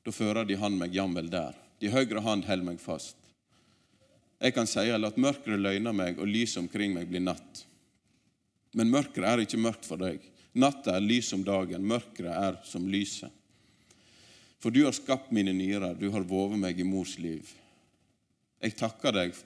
da 0.05 0.13
fører 0.13 0.45
de 0.45 0.59
han 0.61 0.77
meg 0.77 0.93
jamvel 0.93 1.31
der. 1.33 1.57
De 1.81 1.89
høyre 1.89 2.21
hand 2.29 2.45
held 2.45 2.61
meg 2.69 2.77
fast. 2.77 3.17
Jeg 4.37 4.53
kan 4.53 4.69
si 4.69 4.85
at 4.93 5.17
mørket 5.17 5.57
løgner 5.57 5.97
meg, 5.97 6.21
og 6.21 6.29
lyset 6.29 6.61
omkring 6.61 6.93
meg 6.93 7.09
blir 7.09 7.25
natt. 7.25 7.65
Men 8.77 8.91
mørket 8.93 9.25
er 9.25 9.41
ikke 9.43 9.61
mørkt 9.61 9.87
for 9.87 10.01
deg. 10.01 10.21
Natta 10.59 10.95
er 10.95 11.05
lys 11.05 11.29
som 11.31 11.43
dagen, 11.45 11.85
mørket 11.85 12.27
er 12.29 12.59
som 12.67 12.87
lyset. 12.89 13.31
For 14.59 14.75
du 14.75 14.83
har 14.83 14.95
skapt 14.95 15.31
mine 15.31 15.53
nyrer, 15.55 15.95
du 15.95 16.09
har 16.11 16.25
vovet 16.27 16.59
meg 16.59 16.79
i 16.79 16.87
mors 16.87 17.15
liv. 17.21 17.47
Jeg 18.59 18.75
takker 18.75 19.15
deg 19.15 19.37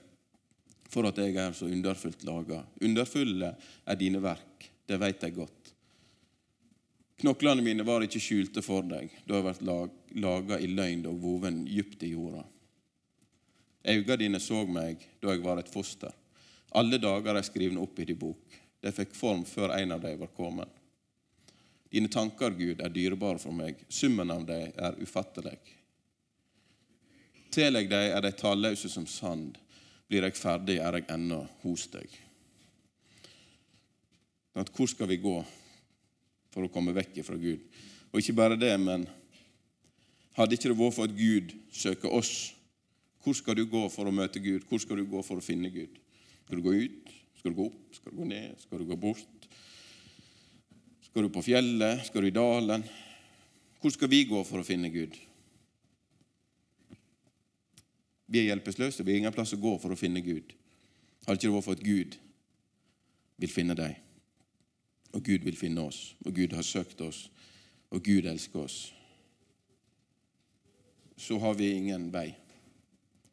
for 0.90 1.06
at 1.10 1.20
jeg 1.22 1.36
er 1.38 1.54
så 1.54 1.70
underfullt 1.70 2.24
laga. 2.26 2.64
Underfulle 2.82 3.52
er 3.86 4.00
dine 4.00 4.22
verk, 4.24 4.72
det 4.90 4.98
veit 5.02 5.22
jeg 5.22 5.36
godt. 5.38 5.60
Knoklene 7.24 7.64
mine 7.64 7.86
var 7.88 8.04
ikke 8.04 8.20
skjulte 8.20 8.64
for 8.66 8.84
deg 8.84 9.14
da 9.30 9.38
jeg 9.38 9.60
ble 9.62 9.78
laga 10.24 10.58
i 10.60 10.68
løgn 10.68 11.06
og 11.08 11.22
voven 11.22 11.62
djupt 11.70 12.04
i 12.04 12.12
jorda. 12.16 12.42
Øynene 13.84 14.18
dine 14.20 14.42
så 14.42 14.64
meg 14.66 15.04
da 15.22 15.32
jeg 15.32 15.44
var 15.46 15.62
et 15.62 15.72
foster. 15.72 16.12
Alle 16.74 16.98
dager 16.98 17.38
er 17.38 17.46
skrivne 17.46 17.82
opp 17.84 18.00
i 18.02 18.08
din 18.10 18.18
bok. 18.20 18.63
De 18.84 18.92
fikk 18.92 19.16
form 19.16 19.46
før 19.48 19.72
en 19.78 19.96
av 19.96 20.02
dem 20.04 20.20
var 20.20 20.32
kommet. 20.36 20.70
Dine 21.94 22.10
tanker, 22.12 22.52
Gud, 22.58 22.82
er 22.82 22.92
dyrebare 22.92 23.40
for 23.40 23.56
meg. 23.56 23.80
Summen 23.88 24.32
av 24.34 24.44
dem 24.50 24.74
er 24.76 24.98
ufattelig. 25.00 25.60
Tillegg 27.54 27.90
deg 27.92 28.16
er 28.18 28.26
de 28.26 28.32
talløse 28.34 28.90
som 28.90 29.06
sand. 29.08 29.60
Blir 30.10 30.26
jeg 30.26 30.36
ferdig, 30.40 30.80
er 30.82 30.98
jeg 30.98 31.08
ennå 31.14 31.44
hos 31.62 31.86
deg. 31.94 32.10
Hvor 34.54 34.90
skal 34.90 35.10
vi 35.10 35.22
gå 35.22 35.38
for 36.54 36.66
å 36.66 36.72
komme 36.74 36.96
vekk 36.98 37.22
fra 37.26 37.38
Gud? 37.40 37.62
Og 38.12 38.20
ikke 38.20 38.36
bare 38.38 38.60
det, 38.60 38.74
men 38.82 39.08
hadde 40.38 40.58
ikke 40.58 40.74
det 40.74 40.78
vært 40.82 40.98
for 40.98 41.08
at 41.08 41.18
Gud 41.18 41.54
søker 41.74 42.14
oss, 42.14 42.34
hvor 43.24 43.38
skal 43.38 43.56
du 43.56 43.64
gå 43.70 43.86
for 43.94 44.10
å 44.10 44.14
møte 44.14 44.42
Gud? 44.44 44.66
Hvor 44.68 44.82
skal 44.82 45.00
du 45.00 45.08
gå 45.08 45.22
for 45.24 45.40
å 45.40 45.46
finne 45.46 45.72
Gud? 45.72 45.96
Skal 46.44 46.60
du 46.60 46.66
gå 46.66 46.74
ut? 46.90 47.14
Skal 47.44 47.52
du 47.52 47.58
gå 47.58 47.66
opp? 47.68 47.80
Skal 47.92 48.14
du 48.14 48.18
gå 48.22 48.26
ned? 48.30 48.52
Skal 48.64 48.80
du 48.80 48.86
gå 48.88 48.96
bort? 48.96 49.48
Skal 51.04 51.26
du 51.26 51.30
på 51.36 51.42
fjellet? 51.44 52.06
Skal 52.08 52.24
du 52.24 52.30
i 52.30 52.32
dalen? 52.38 52.86
Hvor 53.82 53.92
skal 53.92 54.08
vi 54.08 54.22
gå 54.30 54.40
for 54.48 54.64
å 54.64 54.64
finne 54.64 54.88
Gud? 54.88 55.18
Vi 58.32 58.40
er 58.40 58.48
hjelpeløse. 58.48 59.04
Vi 59.04 59.12
har 59.12 59.26
ingen 59.26 59.36
plass 59.36 59.52
å 59.58 59.60
gå 59.60 59.76
for 59.84 59.92
å 59.92 60.00
finne 60.00 60.24
Gud. 60.24 60.56
Hadde 61.28 61.36
ikke 61.36 61.50
det 61.50 61.54
vært 61.58 61.68
for 61.68 61.76
at 61.76 61.84
Gud 61.84 62.18
vil 63.44 63.52
finne 63.52 63.76
deg, 63.76 64.00
og 65.12 65.28
Gud 65.28 65.44
vil 65.44 65.60
finne 65.60 65.84
oss, 65.84 66.14
og 66.24 66.40
Gud 66.40 66.56
har 66.56 66.64
søkt 66.64 67.04
oss, 67.04 67.26
og 67.92 68.08
Gud 68.08 68.24
elsker 68.32 68.64
oss, 68.64 68.82
så 71.20 71.44
har 71.44 71.60
vi 71.60 71.74
ingen 71.76 72.08
vei. 72.14 72.30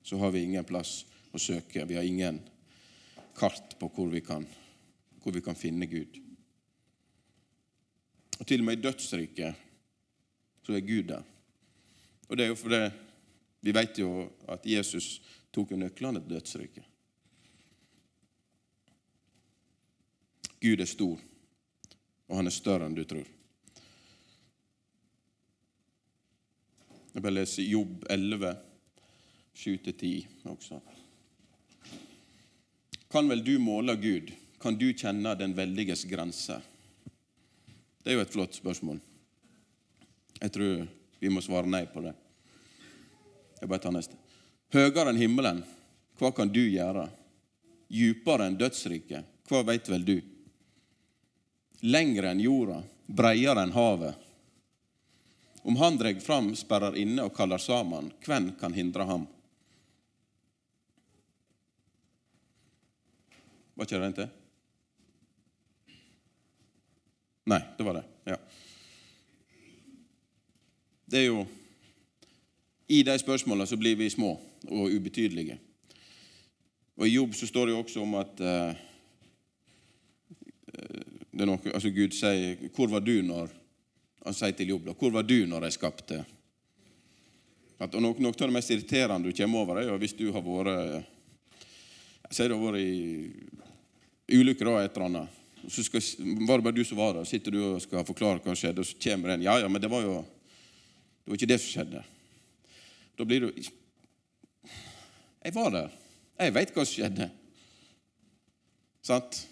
Så 0.03 0.19
har 0.19 0.35
vi 0.35 0.49
ingen 0.49 0.67
plass 0.67 1.05
å 1.31 1.39
søke. 1.39 1.87
Vi 1.87 1.95
har 1.95 2.03
ingen 2.03 2.43
kart 3.37 3.77
på 3.79 3.89
hvor 3.95 4.11
vi 4.13 4.21
kan, 4.25 4.47
hvor 5.23 5.33
vi 5.33 5.43
kan 5.45 5.57
finne 5.57 5.87
Gud. 5.87 6.21
Og 8.41 8.47
til 8.47 8.63
og 8.63 8.69
med 8.69 8.79
i 8.79 8.83
dødsriket 8.83 9.67
så 10.63 10.73
er 10.73 10.87
Gud 10.87 11.09
der. 11.09 11.23
Og 12.29 12.37
det 12.37 12.45
er 12.45 12.53
jo 12.53 12.59
fordi 12.59 12.83
vi 13.61 13.75
vet 13.75 13.99
jo 13.99 14.31
at 14.49 14.67
Jesus 14.67 15.21
tok 15.53 15.73
jo 15.73 15.77
nøklene 15.77 16.21
til 16.23 16.31
dødsriket. 16.31 16.87
Gud 20.61 20.81
er 20.81 20.89
stor, 20.89 21.21
og 22.29 22.37
han 22.37 22.47
er 22.47 22.55
større 22.55 22.89
enn 22.89 22.97
du 22.97 23.05
tror. 23.09 23.29
Jeg 27.15 27.23
bare 27.23 27.35
leser 27.35 27.67
Jobb 27.67 28.05
11, 28.13 28.53
7-10 29.57 30.11
også. 30.53 30.81
Kan 33.11 33.29
vel 33.29 33.45
du 33.45 33.59
måle 33.59 33.97
Gud? 33.97 34.33
Kan 34.61 34.77
du 34.79 34.93
kjenne 34.95 35.35
den 35.35 35.55
veldiges 35.55 36.05
grenser? 36.05 36.61
Det 38.03 38.13
er 38.13 38.21
jo 38.21 38.23
et 38.23 38.33
flott 38.33 38.55
spørsmål. 38.55 39.01
Jeg 40.41 40.53
tror 40.55 40.85
vi 41.19 41.33
må 41.33 41.43
svare 41.43 41.67
nei 41.67 41.83
på 41.91 42.05
det. 42.05 42.13
Jeg 43.59 43.69
bare 43.69 43.83
tar 43.83 43.97
neste. 43.97 44.15
Høyere 44.71 45.11
enn 45.11 45.19
himmelen, 45.19 45.65
hva 46.21 46.31
kan 46.37 46.53
du 46.55 46.63
gjøre? 46.63 47.09
Djupere 47.91 48.47
enn 48.47 48.61
dødsriket, 48.61 49.27
hva 49.51 49.65
veit 49.67 49.91
vel 49.91 50.07
du? 50.07 50.17
Lengre 51.83 52.31
enn 52.31 52.45
jorda, 52.45 52.79
breiere 53.11 53.67
enn 53.67 53.75
havet. 53.75 54.15
Om 55.67 55.83
han 55.83 55.99
dreg 55.99 56.23
fram, 56.23 56.55
sperrer 56.55 56.95
inne 57.03 57.27
og 57.27 57.35
kaller 57.35 57.59
sammen, 57.59 58.13
hvem 58.23 58.53
kan 58.61 58.77
hindre 58.77 59.09
ham? 59.11 59.27
Var 63.81 63.87
ikke 63.87 63.97
det 63.97 64.03
den 64.03 64.13
til? 64.13 64.33
Nei, 67.49 67.61
det 67.79 67.85
var 67.87 67.95
det. 67.97 68.03
Ja. 68.29 68.35
Det 71.09 71.19
er 71.23 71.25
jo 71.31 71.47
I 72.93 72.99
de 73.09 73.15
spørsmålene 73.23 73.65
så 73.67 73.79
blir 73.81 73.97
vi 73.97 74.11
små 74.13 74.35
og 74.69 74.93
ubetydelige. 74.93 75.57
Og 77.01 77.07
I 77.09 77.15
Jobb 77.15 77.33
så 77.35 77.49
står 77.49 77.67
det 77.71 77.73
jo 77.73 77.79
også 77.81 78.03
om 78.05 78.13
at 78.21 78.43
uh, 78.45 78.77
det 81.33 81.41
er 81.41 81.49
noe, 81.49 81.73
altså 81.73 81.89
Gud 81.89 82.13
sier 82.13 82.61
'Hvor 82.69 82.93
var 82.93 83.01
du 83.01 83.23
når 83.23 83.49
Han 84.27 84.35
sier 84.35 84.53
til 84.53 84.69
Jobb 84.69 84.85
da, 84.87 84.93
'Hvor 84.93 85.11
var 85.11 85.23
du 85.23 85.47
når 85.47 85.65
jeg 85.65 85.73
skapte?' 85.73 86.25
At, 87.81 87.95
og 87.95 88.03
Noe, 88.03 88.21
noe 88.21 88.37
av 88.37 88.45
det 88.45 88.53
mest 88.53 88.71
irriterende 88.71 89.33
du 89.33 89.37
kommer 89.37 89.59
over, 89.59 89.81
er 89.81 89.89
jo 89.89 89.97
hvis 89.97 90.13
du 90.13 90.33
har 90.33 90.45
vært 90.45 91.07
Sier 92.31 92.49
du 92.49 92.55
har 92.55 92.73
vært 92.73 92.85
i 92.85 93.33
ulykke 94.33 94.67
da, 94.67 94.79
et 94.81 94.97
eller 94.97 95.07
annet. 95.09 95.39
Så 95.69 95.85
skal, 95.85 96.03
var 96.49 96.61
det 96.61 96.65
bare 96.65 96.77
du 96.77 96.85
som 96.85 96.99
var 97.01 97.19
der, 97.19 97.29
sitter 97.29 97.53
du 97.53 97.61
og 97.75 97.83
skal 97.85 98.07
forklare 98.09 98.41
hva 98.41 98.55
som 98.55 98.61
skjedde, 98.63 98.81
og 98.81 98.89
så 98.89 98.97
kommer 99.03 99.35
en 99.35 99.43
'Ja, 99.43 99.59
ja, 99.61 99.69
men 99.69 99.83
det 99.83 99.91
var 99.91 100.03
jo 100.03 100.25
det 101.25 101.27
var 101.27 101.37
ikke 101.37 101.53
det 101.53 101.61
som 101.61 101.71
skjedde.' 101.75 102.05
Da 103.19 103.25
blir 103.25 103.41
du 103.41 103.53
Jeg 105.45 105.55
var 105.55 105.71
der. 105.71 105.91
Jeg 106.39 106.55
veit 106.55 106.73
hva 106.73 106.85
som 106.85 106.95
skjedde. 106.95 107.31
Sant? 109.03 109.49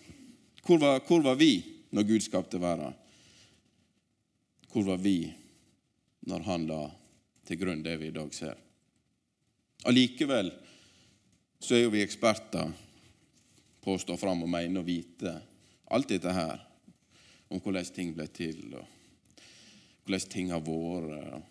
Hvor 0.65 0.79
var, 0.79 1.01
hvor 1.01 1.23
var 1.23 1.35
vi 1.35 1.65
når 1.91 2.03
Gud 2.03 2.21
skapte 2.21 2.61
verden? 2.61 2.95
Hvor 4.73 4.85
var 4.85 4.97
vi 4.97 5.33
når 6.29 6.45
Han 6.45 6.67
la 6.67 6.91
til 7.49 7.57
grunn 7.57 7.83
det 7.83 7.97
vi 8.01 8.07
i 8.07 8.17
dag 8.17 8.35
ser? 8.35 8.57
Allikevel 9.89 10.51
så 11.61 11.75
er 11.75 11.87
jo 11.87 11.95
vi 11.95 12.03
eksperter 12.05 12.73
på 13.89 13.95
å 13.97 14.01
stå 14.03 14.19
fram 14.21 14.43
og 14.45 14.51
mene 14.53 14.83
og 14.83 14.85
vite 14.85 15.31
alt 15.97 16.11
dette 16.11 16.33
her 16.37 16.61
om 17.49 17.61
hvordan 17.65 17.87
ting 17.97 18.11
ble 18.13 18.27
til, 18.29 18.59
og 18.77 18.85
hvordan 20.05 20.27
ting 20.29 20.51
har 20.53 20.61
vært. 20.61 21.47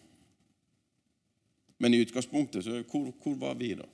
Men 1.81 1.95
i 1.95 2.03
utgangspunktet 2.05 2.65
så 2.65 2.83
hvor, 2.83 3.09
hvor 3.23 3.39
var 3.41 3.57
vi, 3.57 3.71
da? 3.79 3.89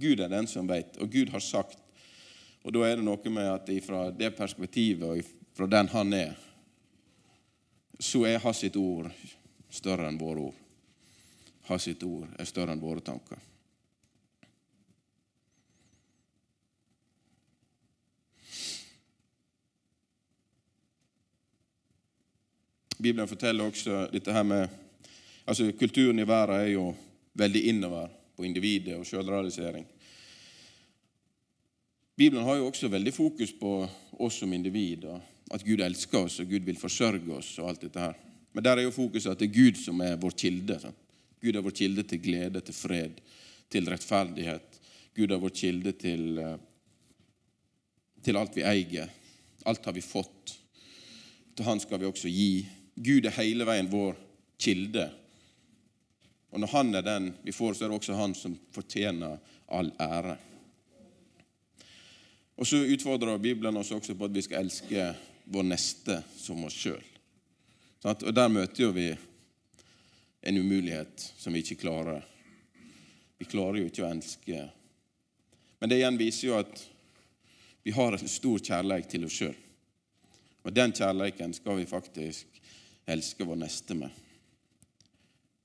Gud 0.00 0.22
er 0.22 0.30
den 0.30 0.46
som 0.46 0.70
vet, 0.70 1.00
og 1.02 1.10
Gud 1.10 1.34
har 1.34 1.42
sagt. 1.42 1.82
Og 2.62 2.70
da 2.76 2.86
er 2.86 3.00
det 3.00 3.08
noe 3.08 3.34
med 3.34 3.50
at 3.50 3.74
fra 3.82 4.06
det 4.14 4.30
perspektivet 4.38 5.10
og 5.10 5.34
fra 5.58 5.66
den 5.66 5.90
han 5.90 6.14
er, 6.14 6.38
så 7.98 8.22
er 8.28 8.38
hans 8.44 8.62
ord 8.70 9.10
større 9.66 10.06
enn 10.06 10.20
våre 10.20 10.46
ord. 10.46 10.66
Hans 11.66 11.90
ord 11.90 12.30
er 12.38 12.46
større 12.46 12.74
enn 12.74 12.82
våre 12.82 13.02
tanker. 13.02 13.49
Bibelen 23.00 23.28
forteller 23.28 23.64
også 23.64 24.06
dette 24.12 24.32
her 24.32 24.44
med 24.44 24.68
altså 25.48 25.70
Kulturen 25.78 26.18
i 26.20 26.26
verden 26.28 26.60
er 26.60 26.66
jo 26.74 26.90
veldig 27.40 27.62
innover 27.72 28.10
på 28.36 28.44
individet 28.44 28.98
og 28.98 29.06
sjølrealisering. 29.08 29.86
Bibelen 32.16 32.44
har 32.44 32.58
jo 32.58 32.66
også 32.68 32.90
veldig 32.92 33.12
fokus 33.16 33.54
på 33.56 33.70
oss 34.20 34.42
som 34.42 34.52
individ, 34.52 35.06
og 35.08 35.20
at 35.50 35.64
Gud 35.64 35.80
elsker 35.80 36.26
oss 36.26 36.42
og 36.42 36.50
Gud 36.50 36.66
vil 36.66 36.76
forsørge 36.76 37.32
oss. 37.38 37.54
og 37.58 37.70
alt 37.70 37.86
dette 37.86 38.00
her. 38.00 38.18
Men 38.52 38.64
der 38.64 38.76
er 38.76 38.82
jo 38.82 38.90
fokuset 38.92 39.30
at 39.32 39.38
det 39.40 39.48
er 39.48 39.54
Gud 39.54 39.80
som 39.80 40.00
er 40.04 40.18
vår 40.20 40.36
kilde. 40.36 40.76
Sant? 40.80 40.98
Gud 41.40 41.56
er 41.56 41.64
vår 41.64 41.76
kilde 41.80 42.02
til 42.02 42.20
glede, 42.20 42.60
til 42.60 42.74
fred, 42.74 43.22
til 43.70 43.88
rettferdighet. 43.88 44.80
Gud 45.16 45.30
er 45.30 45.40
vår 45.40 45.54
kilde 45.56 45.92
til, 45.92 46.38
eh, 46.38 46.58
til 48.22 48.36
alt 48.36 48.56
vi 48.56 48.62
eier. 48.62 49.08
Alt 49.64 49.84
har 49.84 49.92
vi 49.92 50.04
fått. 50.04 50.58
Til 51.56 51.64
Han 51.64 51.80
skal 51.80 52.00
vi 52.00 52.06
også 52.06 52.28
gi. 52.28 52.68
Gud 53.00 53.24
er 53.24 53.36
hele 53.38 53.64
veien 53.64 53.88
vår 53.88 54.16
kilde. 54.60 55.06
Og 56.50 56.60
når 56.60 56.72
Han 56.74 56.94
er 56.94 57.06
den 57.06 57.30
vi 57.42 57.52
får, 57.52 57.74
så 57.74 57.84
er 57.84 57.88
det 57.88 57.96
også 57.96 58.18
Han 58.18 58.34
som 58.36 58.58
fortjener 58.74 59.38
all 59.72 59.92
ære. 60.00 60.36
Og 62.60 62.66
så 62.66 62.82
utfordrer 62.92 63.38
Bibelen 63.38 63.76
oss 63.80 63.92
også 63.92 64.14
på 64.14 64.26
at 64.28 64.34
vi 64.34 64.42
skal 64.44 64.66
elske 64.66 65.06
vår 65.48 65.64
neste 65.70 66.18
som 66.36 66.60
oss 66.66 66.76
sjøl. 66.76 67.00
Og 68.04 68.34
der 68.36 68.52
møter 68.52 68.82
jo 68.84 68.90
vi 68.92 69.08
en 70.42 70.58
umulighet 70.60 71.24
som 71.38 71.56
vi 71.56 71.62
ikke 71.64 71.80
klarer. 71.80 72.20
Vi 73.40 73.48
klarer 73.48 73.80
jo 73.80 73.88
ikke 73.88 74.04
å 74.04 74.10
elske. 74.10 74.60
Men 75.80 75.88
det 75.88 76.02
igjen 76.02 76.20
viser 76.20 76.50
jo 76.50 76.58
at 76.60 76.84
vi 77.80 77.96
har 77.96 78.12
en 78.12 78.28
stor 78.28 78.60
kjærlighet 78.60 79.08
til 79.08 79.24
oss 79.24 79.40
sjøl. 79.40 79.56
Og 80.60 80.74
den 80.76 80.92
kjærligheten 80.92 81.56
skal 81.56 81.80
vi 81.80 81.88
faktisk 81.88 82.59
elske 83.10 83.46
vår 83.46 83.58
neste 83.62 83.96
med. 83.98 84.10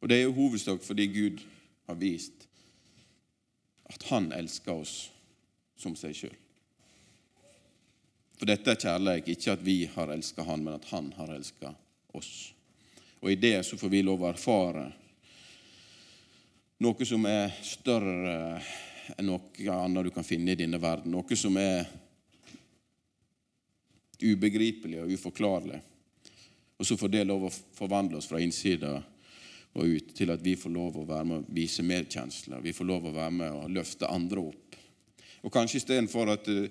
Og 0.02 0.10
det 0.10 0.20
er 0.20 0.28
jo 0.28 0.38
hovedsak 0.38 0.84
fordi 0.86 1.08
Gud 1.14 1.44
har 1.88 1.98
vist 2.02 2.48
at 3.90 4.04
han 4.10 4.32
elsker 4.34 4.74
oss 4.74 4.96
som 5.78 5.96
seg 5.98 6.16
sjøl. 6.18 6.36
For 8.36 8.50
dette 8.50 8.74
er 8.74 8.82
kjærlighet, 8.82 9.30
ikke 9.32 9.54
at 9.54 9.64
vi 9.64 9.78
har 9.94 10.12
elska 10.12 10.44
han, 10.44 10.64
men 10.66 10.76
at 10.76 10.88
han 10.92 11.12
har 11.16 11.32
elska 11.36 11.72
oss. 12.18 12.32
Og 13.22 13.32
i 13.32 13.40
det 13.40 13.58
så 13.66 13.78
får 13.80 13.92
vi 13.94 14.04
lov 14.04 14.26
å 14.26 14.32
erfare 14.34 14.90
noe 16.84 17.08
som 17.08 17.24
er 17.30 17.54
større 17.64 18.60
enn 19.16 19.30
noe 19.30 19.78
annet 19.78 20.10
du 20.10 20.12
kan 20.12 20.26
finne 20.28 20.52
i 20.52 20.60
denne 20.60 20.82
verden. 20.82 21.14
Noe 21.14 21.38
som 21.40 21.56
er 21.62 21.86
ubegripelig 24.20 25.00
og 25.04 25.14
uforklarlig. 25.16 25.80
Og 26.78 26.88
så 26.88 26.98
får 27.00 27.12
det 27.14 27.24
lov 27.28 27.48
å 27.48 27.54
forvandle 27.78 28.20
oss 28.20 28.28
fra 28.30 28.42
innsida 28.44 28.98
og 29.76 29.92
ut 29.92 30.12
til 30.16 30.32
at 30.32 30.44
vi 30.44 30.56
får 30.60 30.72
lov 30.72 31.00
å 31.00 31.08
være 31.08 31.28
med 31.28 31.42
å 31.42 31.56
vise 31.56 31.84
medkjensler. 31.84 32.64
Vi 32.64 32.74
får 32.76 32.88
lov 32.88 33.10
å 33.10 33.16
være 33.16 33.36
med 33.36 33.56
å 33.56 33.66
løfte 33.72 34.12
andre 34.12 34.44
opp. 34.48 34.78
Og 35.46 35.54
kanskje 35.54 35.82
istedenfor 35.82 36.32
at 36.32 36.48
eh, 36.52 36.70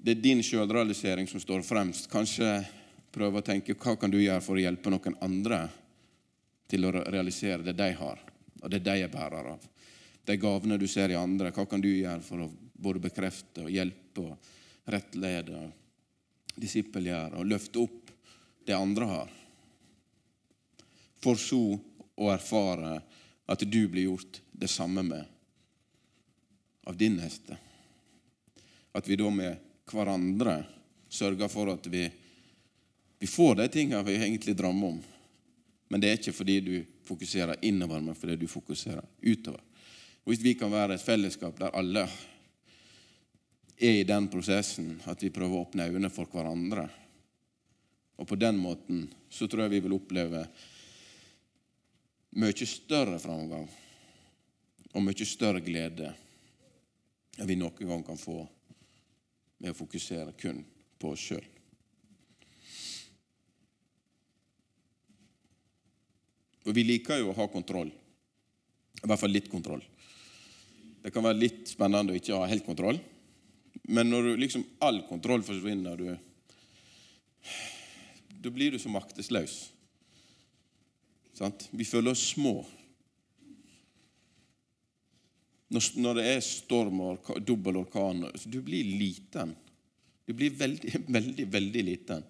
det 0.00 0.14
er 0.14 0.22
din 0.22 0.42
sjølrealisering 0.42 1.28
som 1.28 1.42
står 1.42 1.64
fremst, 1.66 2.08
kanskje 2.10 2.60
prøve 3.12 3.42
å 3.42 3.44
tenke 3.44 3.74
hva 3.74 3.96
kan 4.00 4.12
du 4.12 4.20
gjøre 4.20 4.42
for 4.44 4.56
å 4.56 4.62
hjelpe 4.62 4.92
noen 4.92 5.18
andre 5.20 5.64
til 6.70 6.86
å 6.86 6.94
realisere 6.94 7.66
det 7.66 7.74
de 7.76 7.90
har, 7.98 8.22
og 8.62 8.70
det 8.70 8.80
de 8.86 8.94
er 9.02 9.12
bærer 9.12 9.50
av. 9.50 9.66
De 10.24 10.36
gavene 10.38 10.78
du 10.78 10.86
ser 10.88 11.12
i 11.12 11.18
andre, 11.18 11.50
hva 11.52 11.66
kan 11.68 11.82
du 11.82 11.90
gjøre 11.90 12.22
for 12.24 12.46
å 12.46 12.48
både 12.80 13.02
bekrefte 13.02 13.66
og 13.66 13.74
hjelpe 13.74 14.24
og 14.24 14.90
rettlede, 14.90 15.66
disippelgjøre 16.60 17.40
og 17.40 17.50
løfte 17.50 17.82
opp 17.82 17.99
det 18.64 18.76
andre 18.76 19.04
har. 19.04 19.30
For 21.20 21.36
så 21.40 21.62
å 22.20 22.30
erfare 22.32 23.00
at 23.50 23.64
du 23.64 23.82
blir 23.88 24.08
gjort 24.08 24.40
det 24.52 24.68
samme 24.68 25.02
med 25.02 25.24
av 26.84 26.96
din 26.96 27.16
neste. 27.16 27.56
At 28.92 29.08
vi 29.08 29.16
da 29.16 29.30
med 29.30 29.56
hverandre 29.90 30.62
sørger 31.08 31.50
for 31.50 31.72
at 31.72 31.86
vi, 31.86 32.04
vi 33.18 33.26
får 33.26 33.60
de 33.60 33.68
tingene 33.68 34.04
vi 34.06 34.16
egentlig 34.18 34.56
drømmer 34.56 34.94
om. 34.94 35.00
Men 35.90 36.00
det 36.00 36.10
er 36.10 36.20
ikke 36.20 36.36
fordi 36.36 36.60
du 36.60 36.74
fokuserer 37.06 37.64
innover, 37.66 38.00
men 38.00 38.14
fordi 38.14 38.36
du 38.36 38.46
fokuserer 38.48 39.04
utover. 39.22 39.60
Hvis 40.24 40.42
vi 40.44 40.54
kan 40.54 40.70
være 40.70 40.94
et 40.94 41.04
fellesskap 41.04 41.58
der 41.58 41.74
alle 41.74 42.04
er 43.80 44.00
i 44.00 44.06
den 44.06 44.28
prosessen, 44.30 45.00
at 45.08 45.22
vi 45.24 45.32
prøver 45.34 45.56
å 45.56 45.64
åpne 45.64 45.88
øynene 45.88 46.12
for 46.12 46.30
hverandre 46.30 46.86
og 48.20 48.28
på 48.28 48.36
den 48.36 48.58
måten 48.60 49.06
så 49.32 49.48
tror 49.48 49.64
jeg 49.64 49.78
vi 49.78 49.84
vil 49.86 49.96
oppleve 49.96 50.44
mye 52.36 52.66
større 52.68 53.18
framgang 53.18 53.64
og 54.92 55.04
mye 55.06 55.26
større 55.26 55.62
glede 55.64 56.10
enn 57.40 57.48
vi 57.48 57.56
noen 57.56 57.88
gang 57.88 58.04
kan 58.04 58.20
få 58.20 58.42
med 59.60 59.72
å 59.72 59.78
fokusere 59.78 60.36
kun 60.36 60.60
på 61.00 61.14
oss 61.14 61.24
sjøl. 61.30 61.46
For 66.60 66.76
vi 66.76 66.84
liker 66.84 67.22
jo 67.22 67.30
å 67.32 67.38
ha 67.38 67.46
kontroll. 67.48 67.88
I 69.00 69.08
hvert 69.08 69.22
fall 69.22 69.32
litt 69.32 69.48
kontroll. 69.48 69.80
Det 71.00 71.12
kan 71.14 71.24
være 71.24 71.40
litt 71.40 71.70
spennende 71.72 72.12
å 72.12 72.18
ikke 72.20 72.36
ha 72.36 72.48
helt 72.50 72.66
kontroll. 72.66 73.00
Men 73.88 74.12
når 74.12 74.28
du 74.28 74.42
liksom 74.42 74.66
all 74.84 75.00
kontroll 75.08 75.42
forsvinner, 75.46 75.96
du 75.96 76.12
da 78.40 78.50
blir 78.50 78.72
du 78.72 78.78
så 78.80 78.88
maktesløs. 78.92 79.56
Vi 81.70 81.86
føler 81.88 82.12
oss 82.12 82.30
små. 82.34 82.60
Når 85.70 86.18
det 86.18 86.26
er 86.26 86.42
storm 86.44 87.00
og 87.04 87.28
dobbel 87.46 87.78
orkan 87.84 88.26
Du 88.42 88.58
blir 88.64 88.84
liten. 88.84 89.54
Du 90.26 90.34
blir 90.34 90.56
veldig, 90.56 90.94
veldig, 91.16 91.46
veldig 91.52 91.84
liten. 91.86 92.24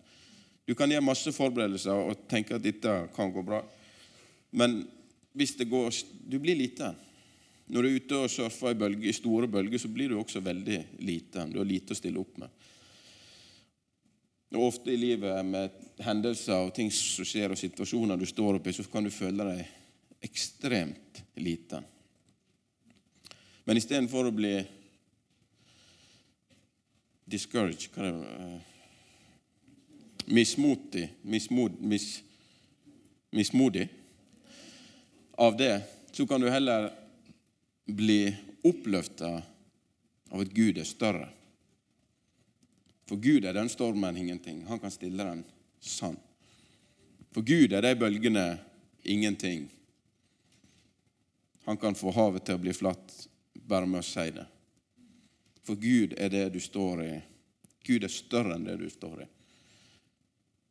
Du 0.67 0.75
kan 0.79 0.91
gjøre 0.91 1.05
masse 1.05 1.33
forberedelser 1.35 2.11
og 2.11 2.27
tenke 2.31 2.55
at 2.55 2.65
dette 2.65 2.93
kan 3.17 3.33
gå 3.33 3.43
bra. 3.47 3.63
Men 4.51 4.83
hvis 5.33 5.57
det 5.57 5.71
går 5.71 5.91
Du 6.27 6.39
blir 6.39 6.59
liten. 6.59 6.95
Når 7.71 7.83
du 7.83 7.89
er 7.89 7.97
ute 8.03 8.19
og 8.19 8.31
surfer 8.31 8.75
i, 8.75 8.79
bølge, 8.79 9.09
i 9.09 9.15
store 9.15 9.47
bølger, 9.47 9.79
så 9.79 9.89
blir 9.89 10.11
du 10.11 10.19
også 10.19 10.43
veldig 10.43 10.79
liten. 11.07 11.53
Du 11.53 11.61
har 11.61 11.69
lite 11.69 11.95
å 11.95 11.99
stille 11.99 12.19
opp 12.19 12.41
med. 12.43 12.51
Og 14.57 14.65
Ofte 14.67 14.91
i 14.91 14.99
livet 14.99 15.47
med 15.47 15.77
hendelser 16.05 16.67
og 16.67 16.75
ting 16.75 16.91
som 16.95 17.27
skjer, 17.27 17.53
og 17.53 17.59
situasjoner 17.59 18.19
du 18.19 18.27
står 18.29 18.59
oppi, 18.59 18.73
så 18.73 18.85
kan 18.91 19.07
du 19.07 19.13
føle 19.13 19.47
deg 19.47 20.25
ekstremt 20.25 21.23
liten. 21.41 21.87
Men 23.65 23.79
istedenfor 23.79 24.29
å 24.29 24.35
bli 24.35 24.55
discouraged 27.31 27.95
hva 27.95 28.09
det, 28.09 28.35
eh, 28.35 28.59
Mismotig 30.31 31.09
mismod, 31.23 31.81
mis, 31.81 32.23
Mismodig 33.31 33.89
av 35.35 35.57
det, 35.57 35.83
så 36.13 36.27
kan 36.27 36.41
du 36.41 36.51
heller 36.51 36.91
bli 37.87 38.37
oppløfta 38.63 39.31
av 40.31 40.41
at 40.41 40.53
Gud 40.55 40.79
er 40.79 40.87
større. 40.87 41.29
For 43.09 43.19
Gud 43.19 43.45
er 43.45 43.57
den 43.57 43.71
stormen 43.73 44.17
ingenting. 44.17 44.65
Han 44.69 44.79
kan 44.79 44.93
stille 44.95 45.25
den 45.25 45.45
sann. 45.81 46.17
For 47.35 47.47
Gud 47.47 47.73
er 47.73 47.85
de 47.85 47.95
bølgene 47.97 48.47
ingenting. 49.03 49.69
Han 51.65 51.77
kan 51.77 51.95
få 51.95 52.13
havet 52.15 52.47
til 52.47 52.59
å 52.59 52.63
bli 52.63 52.75
flatt 52.75 53.15
bare 53.55 53.87
med 53.87 54.03
å 54.03 54.07
si 54.07 54.27
det. 54.35 54.47
For 55.67 55.79
Gud 55.79 56.17
er 56.19 56.33
det 56.33 56.49
du 56.55 56.61
står 56.61 57.05
i. 57.05 57.13
Gud 57.87 58.05
er 58.05 58.13
større 58.13 58.57
enn 58.57 58.67
det 58.67 58.77
du 58.81 58.89
står 58.91 59.23
i. 59.25 59.29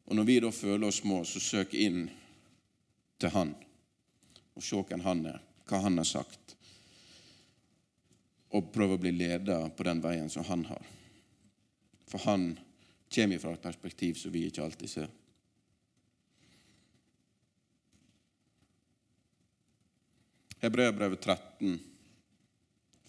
Og 0.10 0.18
Når 0.18 0.26
vi 0.26 0.40
da 0.42 0.52
føler 0.52 0.88
oss 0.88 1.02
små, 1.04 1.22
så 1.24 1.40
søk 1.40 1.74
inn 1.78 2.08
til 3.22 3.34
Han 3.36 3.54
og 4.58 4.64
se 4.66 4.82
hvem 4.82 5.06
Han 5.06 5.26
er, 5.30 5.42
hva 5.70 5.84
Han 5.86 6.02
har 6.02 6.10
sagt 6.10 6.56
og 8.50 8.72
prøv 8.74 8.96
å 8.96 9.02
bli 9.02 9.12
leder 9.14 9.70
på 9.76 9.86
den 9.86 10.02
veien 10.02 10.30
som 10.32 10.46
han 10.48 10.66
har. 10.70 10.86
For 12.10 12.22
han 12.26 12.56
kommer 13.16 13.40
fra 13.40 13.54
et 13.54 13.62
perspektiv 13.62 14.14
som 14.14 14.32
vi 14.32 14.46
ikke 14.48 14.64
alltid 14.64 14.90
ser. 14.90 15.10
Hebreabrevet 20.60 21.22
13, 21.22 21.80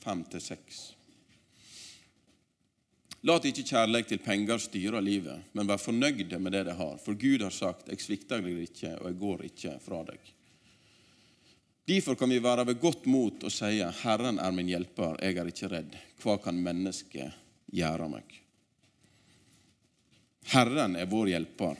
5-6. 0.05 0.81
La 3.27 3.37
ikke 3.37 3.67
kjærlighet 3.67 4.15
til 4.15 4.21
penger 4.25 4.61
styre 4.63 5.01
livet, 5.05 5.49
men 5.53 5.69
vær 5.69 5.81
fornøyde 5.83 6.39
med 6.41 6.55
det 6.57 6.63
de 6.71 6.77
har. 6.79 6.95
For 7.03 7.19
Gud 7.19 7.43
har 7.43 7.51
sagt, 7.53 7.89
'Jeg 7.89 8.01
svikter 8.01 8.41
deg 8.41 8.63
ikke, 8.63 8.97
og 9.01 9.07
jeg 9.07 9.19
går 9.19 9.45
ikke 9.45 9.79
fra 9.81 10.05
deg'. 10.05 10.31
Derfor 11.85 12.15
kan 12.15 12.31
vi 12.31 12.39
være 12.39 12.67
ved 12.67 12.81
godt 12.81 13.07
mot 13.07 13.45
og 13.45 13.53
si, 13.53 13.83
'Herren 13.83 14.39
er 14.39 14.51
min 14.51 14.69
hjelper, 14.69 15.17
jeg 15.21 15.37
er 15.37 15.47
ikke 15.47 15.69
redd'. 15.69 15.99
Hva 16.23 16.37
kan 16.43 16.55
mennesket 16.55 17.33
gjøre 17.73 18.09
meg? 18.09 18.25
Herren 20.47 20.97
er 20.97 21.07
vår 21.07 21.29
hjelper. 21.29 21.77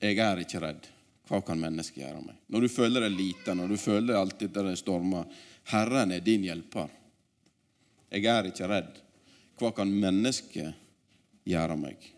Jeg 0.00 0.18
er 0.18 0.42
ikke 0.42 0.60
redd. 0.60 0.88
Hva 1.24 1.40
kan 1.40 1.60
mennesket 1.60 2.02
gjøre 2.02 2.20
meg? 2.20 2.36
Når 2.52 2.66
du 2.66 2.68
føler 2.68 3.06
deg 3.06 3.14
liten, 3.16 3.56
når 3.56 3.72
du 3.72 3.78
føler 3.80 4.10
deg 4.12 4.20
alltid 4.20 4.52
der 4.52 4.68
det 4.68 4.80
stormer, 4.80 5.28
Herren 5.72 6.12
er 6.12 6.24
din 6.24 6.44
hjelper. 6.44 6.90
Jeg 8.12 8.28
er 8.28 8.50
ikke 8.50 8.68
redd. 8.68 8.98
Hva 9.58 9.70
kan 9.72 9.88
mennesket 9.88 10.74
gjøre 11.48 11.78
meg? 11.80 12.10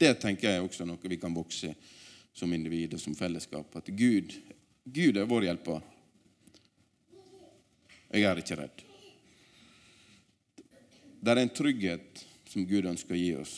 Det 0.00 0.14
tenker 0.22 0.54
jeg 0.54 0.62
også 0.62 0.86
noe 0.86 1.10
vi 1.10 1.18
kan 1.20 1.34
vokse 1.34 1.74
som 2.32 2.52
individ 2.54 2.94
og 2.94 3.02
som 3.02 3.16
fellesskap. 3.18 3.74
At 3.76 3.90
Gud 3.90 4.36
Gud 4.84 5.16
er 5.16 5.28
vår 5.28 5.44
hjelper. 5.44 5.82
Jeg 8.10 8.24
er 8.26 8.40
ikke 8.40 8.56
redd. 8.58 8.82
Det 11.20 11.32
er 11.34 11.42
en 11.42 11.52
trygghet 11.54 12.24
som 12.50 12.66
Gud 12.66 12.88
ønsker 12.90 13.14
å 13.14 13.20
gi 13.20 13.30
oss, 13.38 13.54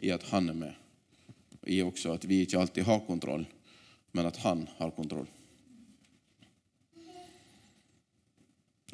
i 0.00 0.10
at 0.14 0.24
Han 0.32 0.48
er 0.50 0.56
med. 0.56 0.82
Og 1.62 1.70
i 1.70 1.82
også 1.84 2.14
at 2.16 2.24
vi 2.28 2.42
ikke 2.44 2.60
alltid 2.60 2.86
har 2.88 3.04
kontroll, 3.06 3.44
men 4.16 4.28
at 4.28 4.40
Han 4.44 4.66
har 4.78 4.92
kontroll. 4.96 5.28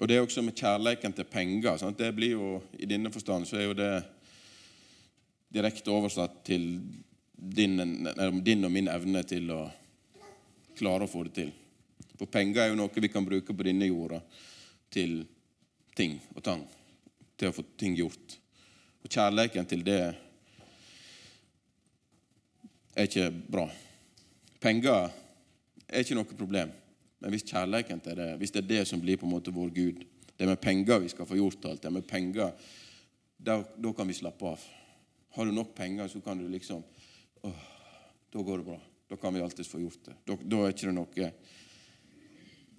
Og 0.01 0.09
det 0.09 0.17
er 0.17 0.25
også 0.25 0.43
med 0.43 0.57
kjærleiken 0.57 1.13
til 1.13 1.29
penger. 1.29 1.77
Sant? 1.79 1.99
Det 1.99 2.09
blir 2.17 2.33
jo, 2.33 2.55
I 2.81 2.89
denne 2.89 3.13
forstand 3.13 3.47
så 3.47 3.59
er 3.61 3.67
jo 3.69 3.77
det 3.77 3.93
direkte 5.53 5.93
oversatt 5.93 6.41
til 6.47 6.71
din, 7.37 7.77
din 8.41 8.65
og 8.65 8.73
min 8.73 8.89
evne 8.89 9.23
til 9.29 9.51
å 9.53 9.61
klare 10.79 11.05
å 11.05 11.11
få 11.11 11.27
det 11.29 11.35
til. 11.37 11.53
For 12.17 12.33
penger 12.33 12.65
er 12.65 12.73
jo 12.73 12.81
noe 12.81 13.05
vi 13.05 13.13
kan 13.13 13.29
bruke 13.29 13.53
på 13.53 13.67
denne 13.67 13.91
jorda 13.91 14.23
til 14.93 15.21
ting 15.97 16.17
og 16.33 16.43
tang. 16.49 16.65
Til 17.37 17.53
å 17.53 17.57
få 17.57 17.67
ting 17.77 17.99
gjort. 17.99 18.40
Og 19.05 19.09
kjærligheten 19.09 19.67
til 19.67 19.85
det 19.87 20.01
er 22.95 23.09
ikke 23.09 23.31
bra. 23.51 23.67
Penger 24.61 25.09
er 25.89 26.03
ikke 26.05 26.19
noe 26.19 26.37
problem. 26.37 26.73
Men 27.21 27.35
hvis 27.35 27.47
kjærligheten 27.49 28.01
til 28.05 28.17
det, 28.17 28.29
hvis 28.41 28.53
det 28.55 28.63
er 28.65 28.69
det 28.69 28.83
som 28.89 29.01
blir 29.01 29.21
på 29.21 29.27
en 29.29 29.35
måte 29.35 29.53
vår 29.53 29.73
Gud, 29.77 30.05
det 30.37 30.47
er 30.47 30.53
med 30.53 30.61
penger 30.61 31.03
vi 31.03 31.09
skal 31.13 31.29
få 31.29 31.37
gjort 31.37 31.65
alt, 31.69 31.83
det 31.83 31.89
er 31.89 31.97
med 31.97 32.07
penger, 32.09 32.53
da, 33.37 33.61
da 33.77 33.93
kan 33.97 34.09
vi 34.09 34.17
slappe 34.17 34.47
av. 34.49 34.63
Har 35.37 35.47
du 35.47 35.53
nok 35.53 35.75
penger, 35.77 36.09
så 36.09 36.21
kan 36.21 36.39
du 36.39 36.49
liksom 36.49 36.83
åh, 37.43 37.67
Da 38.33 38.43
går 38.43 38.59
det 38.59 38.65
bra. 38.65 38.79
Da 39.11 39.17
kan 39.17 39.35
vi 39.35 39.41
alltids 39.43 39.69
få 39.69 39.81
gjort 39.81 40.05
det. 40.07 40.15
Da, 40.27 40.37
da 40.39 40.59
er 40.63 40.73
ikke 40.75 40.87
det 40.87 40.95
noe 40.95 41.31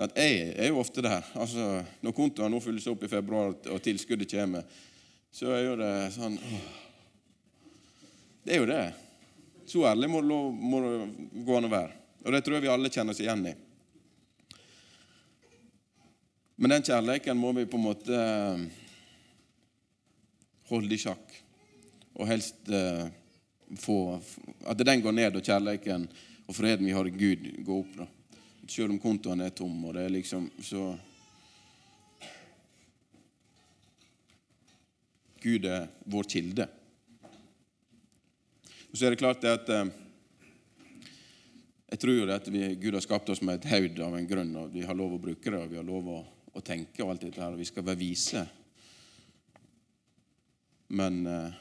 at 0.01 0.17
Jeg 0.17 0.53
er 0.55 0.67
jo 0.71 0.79
ofte 0.79 1.01
der. 1.03 1.21
Altså, 1.35 1.83
når 2.01 2.15
kontoen 2.15 2.51
nå 2.51 2.59
fylles 2.63 2.87
opp 2.87 3.03
i 3.03 3.09
februar 3.11 3.51
og 3.53 3.81
tilskuddet 3.83 4.31
kommer, 4.31 4.63
så 5.31 5.51
er 5.55 5.65
jo 5.65 5.75
det 5.79 5.93
sånn 6.15 6.37
åh. 6.37 6.69
Det 8.43 8.55
er 8.55 8.63
jo 8.63 8.69
det. 8.69 8.85
Så 9.69 9.83
ærlig 9.85 10.09
må, 10.09 10.21
det 10.25 11.43
gå 11.45 11.57
an 11.57 11.67
å 11.67 11.71
være. 11.71 11.93
Og 12.25 12.33
det 12.33 12.41
tror 12.43 12.57
jeg 12.57 12.65
vi 12.65 12.71
alle 12.73 12.89
kjenner 12.91 13.13
oss 13.13 13.21
igjen 13.21 13.45
i. 13.51 13.53
Men 16.61 16.75
den 16.75 16.85
kjærligheten 16.85 17.39
må 17.39 17.53
vi 17.57 17.67
på 17.69 17.79
en 17.79 17.85
måte 17.85 18.17
eh, 18.17 18.65
holde 20.69 20.93
i 20.93 20.99
sjakk. 21.01 21.37
Og 22.17 22.27
helst 22.29 22.69
eh, 22.69 23.07
få, 23.81 23.97
at 24.69 24.83
den 24.83 25.01
går 25.05 25.15
ned, 25.17 25.37
og 25.39 25.45
kjærligheten 25.45 26.09
og 26.45 26.57
freden 26.57 26.85
vi 26.85 26.97
har 26.97 27.07
i 27.07 27.15
Gud, 27.15 27.47
går 27.65 27.79
opp. 27.85 27.95
da. 28.01 28.09
Selv 28.69 28.93
om 28.93 28.99
kontoen 29.01 29.41
er 29.41 29.55
tom. 29.55 29.85
og 29.85 29.95
det 29.95 30.05
er 30.05 30.13
liksom 30.19 30.49
så... 30.61 30.91
Gud 35.41 35.65
er 35.65 35.87
vår 36.05 36.29
kilde. 36.29 36.67
Og 38.91 38.97
så 38.97 39.07
er 39.07 39.13
det 39.13 39.21
klart 39.21 39.45
at 39.47 39.69
eh, 39.71 39.89
Jeg 41.91 41.99
tror 41.99 42.29
at 42.31 42.45
vi, 42.47 42.61
Gud 42.79 42.95
har 42.95 43.03
skapt 43.03 43.29
oss 43.33 43.41
med 43.43 43.59
et 43.59 43.71
haud 43.73 43.97
av 43.99 44.13
en 44.15 44.27
grunn, 44.27 44.53
og 44.55 44.71
vi 44.71 44.85
har 44.87 44.95
lov 44.95 45.17
å 45.17 45.23
bruke 45.23 45.51
det, 45.51 45.59
og 45.59 45.73
vi 45.73 45.79
har 45.79 45.87
lov 45.87 46.07
å, 46.07 46.21
å 46.55 46.63
tenke 46.63 47.03
og 47.03 47.11
alt 47.11 47.25
dette 47.25 47.41
her, 47.41 47.51
og 47.51 47.59
vi 47.59 47.67
skal 47.67 47.83
være 47.83 47.99
vise. 47.99 48.45
Men 50.95 51.19
eh, 51.27 51.59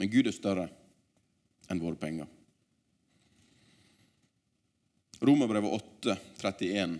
men 0.00 0.08
Gud 0.08 0.30
er 0.30 0.32
større 0.32 0.62
enn 1.68 1.80
våre 1.82 1.98
penger. 2.00 2.28
Romerbrevet 5.20 5.74
8, 5.76 6.14
31 6.40 6.94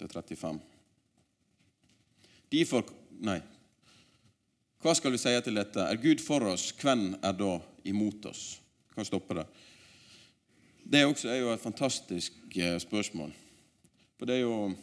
35. 0.00 0.62
Derfor 2.54 2.88
Nei. 3.24 3.36
Hva 4.84 4.92
skal 4.92 5.14
vi 5.14 5.16
si 5.16 5.30
til 5.40 5.56
dette? 5.56 5.80
Er 5.80 5.96
Gud 5.96 6.20
for 6.20 6.44
oss, 6.44 6.66
hvem 6.76 7.14
er 7.24 7.32
da 7.38 7.54
imot 7.88 8.26
oss? 8.28 8.58
Hva 8.92 8.98
kan 8.98 9.06
stoppe 9.08 9.36
det. 9.38 9.44
Det 10.84 11.06
også 11.06 11.30
er 11.32 11.38
jo 11.40 11.54
et 11.54 11.62
fantastisk 11.62 12.34
eh, 12.60 12.76
spørsmål. 12.82 13.30
For 14.18 14.28
det 14.28 14.36
er 14.36 14.42
jo 14.42 14.74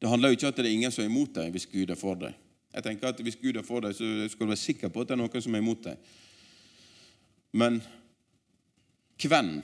Det 0.00 0.08
handler 0.08 0.28
jo 0.28 0.36
ikke 0.36 0.46
om 0.46 0.48
at 0.48 0.56
det 0.56 0.66
er 0.66 0.74
ingen 0.74 0.92
som 0.94 1.04
er 1.04 1.10
imot 1.10 1.30
deg 1.34 1.54
hvis 1.54 1.68
Gud 1.70 1.90
er 1.90 1.98
for 1.98 2.18
deg. 2.18 2.34
Jeg 2.74 2.82
tenker 2.82 3.08
at 3.08 3.22
Hvis 3.22 3.38
Gud 3.38 3.56
er 3.56 3.62
for 3.62 3.86
deg, 3.86 3.94
så 3.94 4.28
skal 4.28 4.46
du 4.46 4.50
være 4.50 4.66
sikker 4.66 4.88
på 4.88 5.00
at 5.00 5.08
det 5.08 5.14
er 5.14 5.22
noen 5.22 5.42
som 5.42 5.54
er 5.54 5.62
imot 5.62 5.86
deg. 5.86 6.10
Men 7.52 7.78
hvem? 9.22 9.62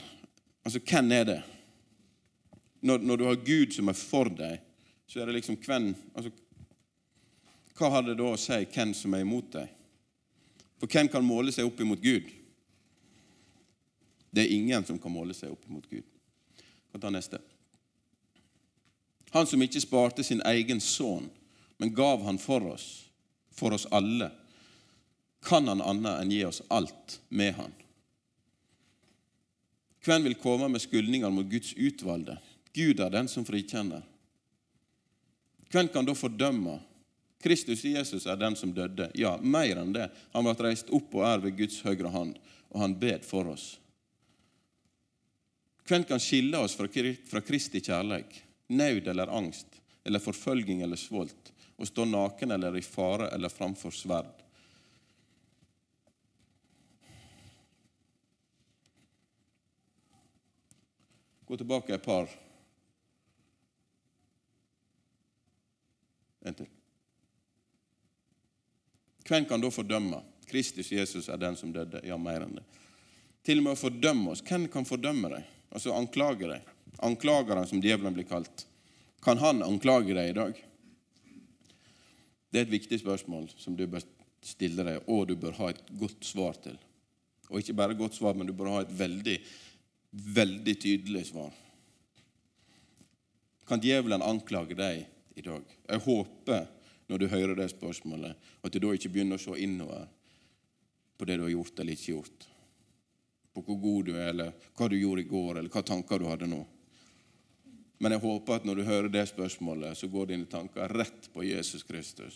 Altså, 0.63 0.79
hvem 0.79 1.11
er 1.11 1.27
det? 1.27 1.41
Når, 2.81 2.97
når, 3.03 3.15
du 3.17 3.25
har 3.25 3.35
Gud 3.35 3.75
som 3.75 3.91
er 3.91 3.99
for 3.99 4.31
deg, 4.31 4.63
så 5.07 5.19
er 5.19 5.27
det 5.27 5.41
liksom 5.41 5.59
hvem 5.59 5.91
altså, 6.15 6.31
Hva 7.75 7.89
har 7.91 8.05
det 8.05 8.15
da 8.19 8.29
å 8.31 8.39
si 8.39 8.61
hvem 8.71 8.93
som 8.95 9.15
er 9.15 9.25
imot 9.25 9.51
deg? 9.57 9.71
For 10.79 10.91
hvem 10.91 11.09
kan 11.11 11.25
måle 11.25 11.51
seg 11.55 11.67
opp 11.67 11.79
imot 11.83 12.03
Gud? 12.03 12.29
Det 14.35 14.43
er 14.43 14.55
ingen 14.55 14.83
som 14.87 14.99
kan 14.99 15.11
måle 15.11 15.35
seg 15.35 15.51
opp 15.51 15.67
imot 15.67 15.87
Gud. 15.91 16.07
Kan 16.91 17.03
ta 17.03 17.11
neste. 17.11 17.39
Han 19.35 19.47
som 19.47 19.63
ikke 19.63 19.83
sparte 19.83 20.23
sin 20.23 20.43
egen 20.47 20.79
sønn, 20.83 21.27
men 21.77 21.91
gav 21.95 22.23
han 22.23 22.39
for 22.39 22.63
oss, 22.71 23.09
for 23.51 23.75
oss 23.75 23.87
alle, 23.91 24.29
kan 25.43 25.67
han 25.67 25.83
annet 25.83 26.21
enn 26.21 26.31
gi 26.31 26.43
oss 26.47 26.61
alt 26.73 27.19
med 27.29 27.53
han. 27.57 27.73
Hvem 30.05 30.27
vil 30.27 30.37
komme 30.39 30.69
med 30.71 30.83
skyldninger 30.83 31.31
mot 31.33 31.47
Guds 31.49 31.73
utvalgte? 31.73 32.37
Gud 32.75 32.99
er 33.03 33.11
den 33.11 33.27
som 33.31 33.45
frikjenner. 33.47 34.03
Hvem 35.71 35.89
kan 35.91 36.07
da 36.07 36.15
fordømme? 36.15 36.77
Kristus 37.45 37.83
Jesus 37.85 38.25
er 38.25 38.39
den 38.41 38.55
som 38.57 38.71
døde. 38.73 39.11
Ja, 39.13 39.35
mer 39.37 39.77
enn 39.77 39.91
det. 39.93 40.07
Han 40.33 40.47
ble 40.47 40.55
reist 40.65 40.87
opp 40.89 41.11
og 41.13 41.27
er 41.29 41.43
ved 41.43 41.53
Guds 41.59 41.77
høyre 41.85 42.09
hånd, 42.09 42.39
og 42.73 42.79
han 42.81 42.95
bed 42.97 43.21
for 43.27 43.51
oss. 43.51 43.75
Hvem 45.85 46.07
kan 46.09 46.17
skille 46.17 46.57
oss 46.57 46.73
fra 46.73 47.41
Kristi 47.45 47.83
kjærleik? 47.85 48.39
Nød 48.73 49.11
eller 49.13 49.29
angst, 49.29 49.77
eller 50.01 50.23
forfølging 50.23 50.81
eller 50.81 50.97
svolt, 50.97 51.51
å 51.77 51.85
stå 51.85 52.07
naken 52.09 52.55
eller 52.55 52.79
i 52.79 52.81
fare 52.81 53.27
eller 53.35 53.53
framfor 53.53 53.93
sverd. 53.93 54.41
Gå 61.45 61.61
tilbake 61.61 61.93
et 61.93 62.09
par 62.09 62.25
En 66.45 66.53
til. 66.53 66.67
Hvem 69.25 69.45
kan 69.49 69.61
da 69.61 69.71
fordømme? 69.73 70.21
Kristus 70.45 70.91
Jesus 70.91 71.29
er 71.29 71.41
den 71.41 71.57
som 71.57 71.73
døde. 71.73 72.01
Ja, 72.05 72.17
mer 72.21 72.45
enn 72.45 72.59
det. 72.59 72.65
Til 73.45 73.61
og 73.61 73.67
med 73.67 73.75
å 73.75 73.79
fordømme 73.79 74.33
oss. 74.33 74.43
Hvem 74.45 74.67
kan 74.73 74.85
fordømme 74.85 75.31
deg? 75.33 75.51
Altså 75.73 75.93
anklage 75.93 76.49
deg. 76.49 76.71
Anklageren, 77.05 77.67
som 77.67 77.81
djevelen 77.81 78.15
blir 78.15 78.27
kalt. 78.29 78.65
Kan 79.25 79.41
han 79.41 79.65
anklage 79.65 80.13
deg 80.13 80.31
i 80.31 80.37
dag? 80.37 80.59
Det 82.49 82.61
er 82.61 82.67
et 82.67 82.75
viktig 82.75 83.01
spørsmål 83.01 83.49
som 83.57 83.75
du 83.75 83.83
bør 83.89 84.05
stille 84.45 84.85
deg, 84.85 85.01
og 85.09 85.25
du 85.27 85.35
bør 85.39 85.57
ha 85.57 85.71
et 85.73 85.81
godt 85.99 86.23
svar 86.23 86.57
til. 86.61 86.77
Og 87.49 87.59
ikke 87.59 87.77
bare 87.77 87.97
godt 87.97 88.17
svar, 88.17 88.37
men 88.37 88.47
du 88.47 88.53
bør 88.57 88.71
ha 88.71 88.83
et 88.85 88.93
veldig, 88.95 89.35
veldig 90.37 90.75
tydelig 90.81 91.25
svar. 91.31 91.51
Kan 93.65 93.81
djevelen 93.81 94.21
anklage 94.21 94.77
deg 94.77 95.03
i 95.35 95.43
dag. 95.45 95.65
Jeg 95.89 96.03
håper, 96.05 96.67
når 97.07 97.21
du 97.21 97.27
hører 97.29 97.55
det 97.57 97.69
spørsmålet, 97.73 98.35
at 98.61 98.73
du 98.73 98.81
da 98.81 98.93
ikke 98.95 99.11
begynner 99.13 99.39
å 99.39 99.43
se 99.43 99.57
innover 99.61 100.07
på 101.17 101.27
det 101.27 101.37
du 101.37 101.45
har 101.45 101.53
gjort 101.53 101.79
eller 101.79 101.95
ikke 101.95 102.11
gjort. 102.15 102.47
På 103.55 103.63
hvor 103.63 103.77
god 103.79 104.09
du 104.09 104.15
er, 104.15 104.31
eller 104.33 104.71
hva 104.75 104.89
du 104.91 104.97
gjorde 104.99 105.23
i 105.23 105.29
går, 105.29 105.51
eller 105.59 105.71
hva 105.71 105.83
tanker 105.85 106.19
du 106.19 106.27
hadde 106.27 106.49
nå. 106.51 106.63
Men 108.03 108.11
jeg 108.11 108.23
håper 108.25 108.57
at 108.57 108.65
når 108.67 108.81
du 108.81 108.87
hører 108.89 109.13
det 109.13 109.23
spørsmålet, 109.29 109.95
så 109.97 110.09
går 110.11 110.33
dine 110.33 110.49
tanker 110.51 110.91
rett 110.91 111.29
på 111.33 111.45
Jesus 111.47 111.85
Kristus. 111.87 112.35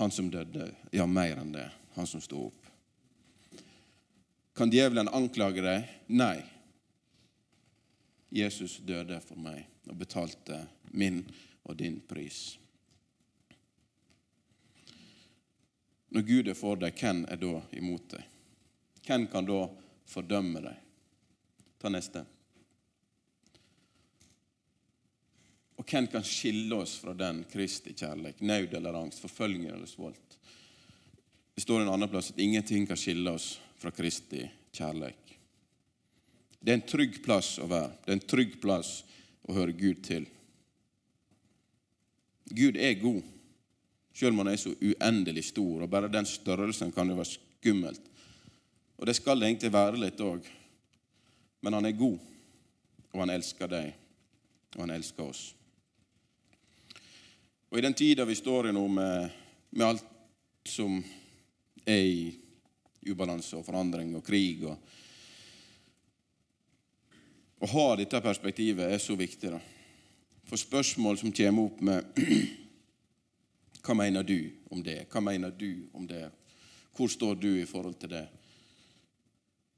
Han 0.00 0.10
som 0.10 0.30
døde. 0.32 0.70
Ja, 0.96 1.04
mer 1.06 1.42
enn 1.42 1.52
det. 1.52 1.66
Han 1.98 2.08
som 2.08 2.22
sto 2.24 2.46
opp. 2.46 2.70
Kan 4.56 4.72
djevelen 4.72 5.10
anklage 5.12 5.60
deg? 5.64 5.92
Nei. 6.08 6.38
Jesus 8.32 8.78
døde 8.86 9.18
for 9.24 9.36
meg 9.40 9.66
og 9.90 9.98
betalte 10.00 10.62
min 10.96 11.20
og 11.66 11.76
din 11.76 11.98
pris. 12.08 12.56
Når 16.10 16.26
Gud 16.26 16.50
er 16.50 16.58
for 16.58 16.78
deg, 16.80 16.96
hvem 16.98 17.22
er 17.30 17.38
da 17.38 17.54
imot 17.78 18.10
deg? 18.16 18.26
Hvem 19.06 19.26
kan 19.30 19.46
da 19.46 19.62
fordømme 20.10 20.62
deg? 20.64 20.78
Ta 21.80 21.90
neste. 21.92 22.24
Og 25.80 25.86
hvem 25.88 26.10
kan 26.12 26.26
skille 26.26 26.76
oss 26.82 26.98
fra 27.00 27.14
den 27.16 27.44
Kristi 27.48 27.94
kjærlighet? 27.96 28.42
Nød 28.44 28.74
eller 28.76 28.98
angst, 28.98 29.22
forfølgelse 29.22 29.76
eller 29.76 29.88
svolt? 29.88 30.36
Det 31.54 31.62
står 31.64 31.84
en 31.84 31.92
annen 31.94 32.10
plass 32.10 32.32
at 32.34 32.42
ingenting 32.42 32.86
kan 32.88 32.98
skille 33.00 33.32
oss 33.32 33.54
fra 33.80 33.92
Kristi 33.94 34.42
kjærlighet. 34.76 35.36
Det 36.60 36.72
er 36.72 36.78
en 36.82 36.88
trygg 36.90 37.22
plass 37.24 37.54
å 37.62 37.70
være. 37.70 37.94
Det 38.04 38.12
er 38.12 38.18
en 38.18 38.28
trygg 38.34 38.58
plass 38.60 38.90
å 39.48 39.56
høre 39.56 39.72
Gud 39.72 40.02
til. 40.04 40.26
Gud 42.50 42.76
er 42.76 42.98
god, 43.00 43.22
selv 44.14 44.34
om 44.34 44.42
han 44.42 44.52
er 44.52 44.60
så 44.60 44.72
uendelig 44.74 45.44
stor. 45.50 45.82
og 45.82 45.90
Bare 45.90 46.10
den 46.12 46.26
størrelsen 46.26 46.92
kan 46.92 47.08
jo 47.08 47.18
være 47.18 47.32
skummelt. 47.32 48.02
Og 48.98 49.06
det 49.06 49.16
skal 49.16 49.40
det 49.40 49.48
egentlig 49.48 49.72
være 49.72 50.00
litt 50.00 50.20
òg. 50.20 50.44
Men 51.60 51.76
han 51.76 51.86
er 51.88 51.96
god, 51.96 52.18
og 53.12 53.20
han 53.20 53.32
elsker 53.34 53.68
deg, 53.68 53.90
og 54.76 54.84
han 54.84 54.94
elsker 54.96 55.24
oss. 55.24 55.42
Og 57.70 57.78
I 57.78 57.84
den 57.84 57.94
tida 57.94 58.24
vi 58.26 58.34
står 58.34 58.70
i 58.70 58.74
nå, 58.74 58.86
med, 58.88 59.30
med 59.70 59.86
alt 59.86 60.06
som 60.66 60.98
er 61.86 62.04
i 62.04 62.24
ubalanse 63.08 63.56
og 63.56 63.64
forandring 63.64 64.12
og 64.16 64.24
krig 64.26 64.64
og 64.68 64.76
å 67.60 67.68
ha 67.68 67.86
dette 68.00 68.20
perspektivet 68.24 68.88
er 68.88 69.00
så 69.00 69.16
viktig. 69.16 69.50
da. 69.52 69.60
For 70.48 70.56
spørsmål 70.56 71.18
som 71.20 71.32
kommer 71.32 71.68
opp 71.68 71.80
med 71.84 72.04
Hva 73.80 73.94
mener 73.96 74.22
du 74.22 74.50
om 74.70 74.82
det? 74.84 75.06
Hva 75.10 75.22
mener 75.24 75.50
du 75.50 75.88
om 75.92 76.06
det? 76.06 76.28
Hvor 76.96 77.08
står 77.08 77.34
du 77.40 77.48
i 77.60 77.66
forhold 77.66 77.96
til 78.00 78.12
det? 78.12 78.26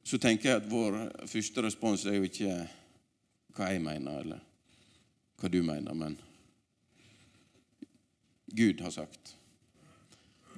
Så 0.04 0.18
tenker 0.18 0.48
jeg 0.48 0.62
at 0.62 0.70
vår 0.70 0.96
første 1.30 1.62
respons 1.62 2.06
er 2.06 2.18
jo 2.18 2.26
ikke 2.26 2.56
hva 3.54 3.68
jeg 3.70 3.82
mener, 3.84 4.24
eller 4.24 4.40
hva 5.38 5.50
du 5.52 5.60
mener, 5.62 5.94
men 5.94 6.16
Gud 8.52 8.80
har 8.82 8.90
sagt. 8.90 9.36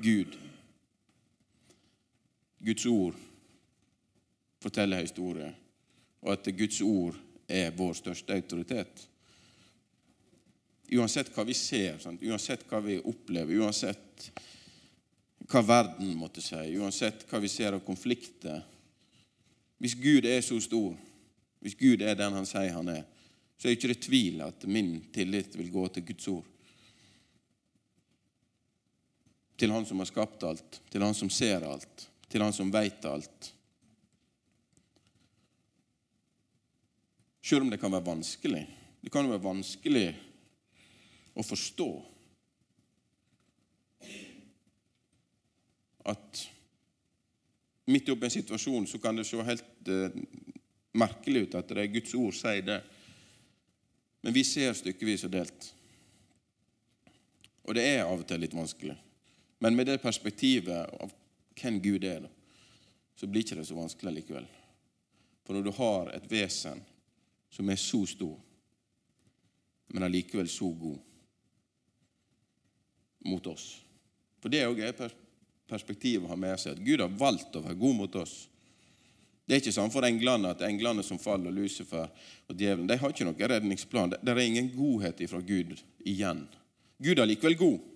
Gud. 0.03 0.39
Guds 2.65 2.87
ord 2.87 3.21
forteller 4.65 5.05
historie 5.05 5.53
og 6.25 6.33
at 6.33 6.49
Guds 6.57 6.81
ord 6.81 7.17
er 7.49 7.75
vår 7.77 7.93
største 7.93 8.33
autoritet. 8.33 9.09
Uansett 10.93 11.31
hva 11.33 11.45
vi 11.49 11.55
ser, 11.57 11.97
sant? 11.99 12.23
uansett 12.23 12.67
hva 12.69 12.81
vi 12.85 12.99
opplever, 13.01 13.57
uansett 13.57 14.29
hva 15.49 15.63
verden 15.65 16.13
måtte 16.17 16.43
si, 16.45 16.61
uansett 16.77 17.25
hva 17.31 17.41
vi 17.41 17.49
ser 17.49 17.77
av 17.77 17.85
konflikter 17.85 18.63
Hvis 19.81 19.97
Gud 20.01 20.25
er 20.29 20.41
så 20.45 20.57
stor, 20.63 20.95
hvis 21.61 21.75
Gud 21.77 22.03
er 22.05 22.15
den 22.17 22.37
han 22.37 22.47
sier 22.49 22.73
han 22.73 22.89
er, 22.89 23.03
så 23.59 23.69
er 23.69 23.75
det 23.75 23.79
ikke 23.81 24.07
tvil 24.07 24.43
at 24.45 24.65
min 24.71 24.95
tillit 25.13 25.57
vil 25.57 25.71
gå 25.73 25.87
til 25.93 26.05
Guds 26.09 26.29
ord. 26.31 26.47
Til 29.57 29.73
Han 29.73 29.87
som 29.87 30.01
har 30.01 30.09
skapt 30.09 30.47
alt, 30.47 30.81
til 30.91 31.05
Han 31.05 31.15
som 31.15 31.31
ser 31.31 31.67
alt, 31.67 32.09
til 32.29 32.43
Han 32.43 32.53
som 32.53 32.73
veit 32.73 33.05
alt. 33.05 33.51
Selv 37.45 37.67
om 37.67 37.71
det 37.71 37.81
kan 37.81 37.93
være 37.93 38.07
vanskelig. 38.07 38.65
Det 39.05 39.13
kan 39.13 39.27
jo 39.27 39.35
være 39.35 39.45
vanskelig 39.45 40.07
å 41.35 41.43
forstå 41.43 41.89
at 46.11 46.43
midt 47.91 48.11
oppi 48.13 48.29
en 48.29 48.35
situasjon 48.35 48.87
så 48.87 49.01
kan 49.03 49.17
det 49.17 49.27
se 49.29 49.41
helt 49.45 49.89
uh, 49.91 50.13
merkelig 50.95 51.47
ut 51.47 51.57
at 51.59 51.73
det 51.73 51.83
er 51.83 51.95
Guds 51.95 52.15
ord 52.19 52.37
sier 52.37 52.65
det. 52.65 52.81
Men 54.25 54.37
vi 54.37 54.45
ser 54.47 54.77
stykkevis 54.77 55.27
og 55.27 55.35
delt. 55.35 55.71
Og 57.65 57.77
det 57.77 57.85
er 57.89 58.05
av 58.05 58.21
og 58.21 58.27
til 58.29 58.41
litt 58.41 58.57
vanskelig. 58.57 58.95
Men 59.65 59.77
med 59.77 59.89
det 59.89 60.03
perspektivet 60.03 60.93
av 61.01 61.13
hvem 61.57 61.81
Gud 61.81 62.05
er, 62.05 62.27
så 63.17 63.29
blir 63.31 63.45
ikke 63.45 63.59
det 63.61 63.67
så 63.69 63.77
vanskelig 63.77 64.13
likevel. 64.19 64.47
For 65.45 65.57
når 65.57 65.65
du 65.65 65.73
har 65.77 66.11
et 66.13 66.29
vesen 66.29 66.81
som 67.53 67.69
er 67.71 67.81
så 67.81 68.03
stor, 68.09 68.37
men 69.95 70.07
allikevel 70.07 70.49
så 70.51 70.69
god 70.73 71.14
mot 73.25 73.47
oss. 73.47 73.81
For 74.43 74.53
det 74.53 74.63
er 74.63 74.73
òg 74.73 74.81
perspektivet 75.71 76.27
å 76.27 76.33
ha 76.35 76.37
med 76.39 76.61
seg, 76.61 76.77
at 76.77 76.85
Gud 76.85 77.01
har 77.01 77.13
valgt 77.19 77.57
å 77.57 77.63
være 77.65 77.79
god 77.81 77.97
mot 78.03 78.19
oss. 78.21 78.35
Det 79.45 79.57
er 79.57 79.61
ikke 79.61 79.75
sånn 79.77 79.93
for 79.93 80.07
englene 80.09 80.55
at 80.55 80.63
englene 80.65 81.05
som 81.05 81.21
faller, 81.21 81.53
Lucifer 81.53 82.07
og 82.49 82.55
djevelen, 82.57 82.87
de 82.89 82.97
har 83.01 83.13
ikke 83.13 83.27
noen 83.29 83.51
redningsplan. 83.53 84.15
Det 84.17 84.33
er 84.33 84.41
ingen 84.45 84.71
godhet 84.73 85.21
fra 85.29 85.41
Gud 85.45 85.75
igjen. 86.05 86.47
Gud 87.05 87.21
er 87.21 87.29
likevel 87.29 87.59
god. 87.61 87.91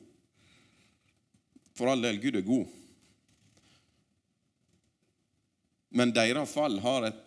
For 1.79 1.89
all 1.89 2.03
del, 2.05 2.19
Gud 2.21 2.37
er 2.37 2.45
god. 2.45 2.75
Men 5.89 6.13
deres 6.13 6.53
fall 6.53 6.77
har 6.85 7.09
et 7.09 7.25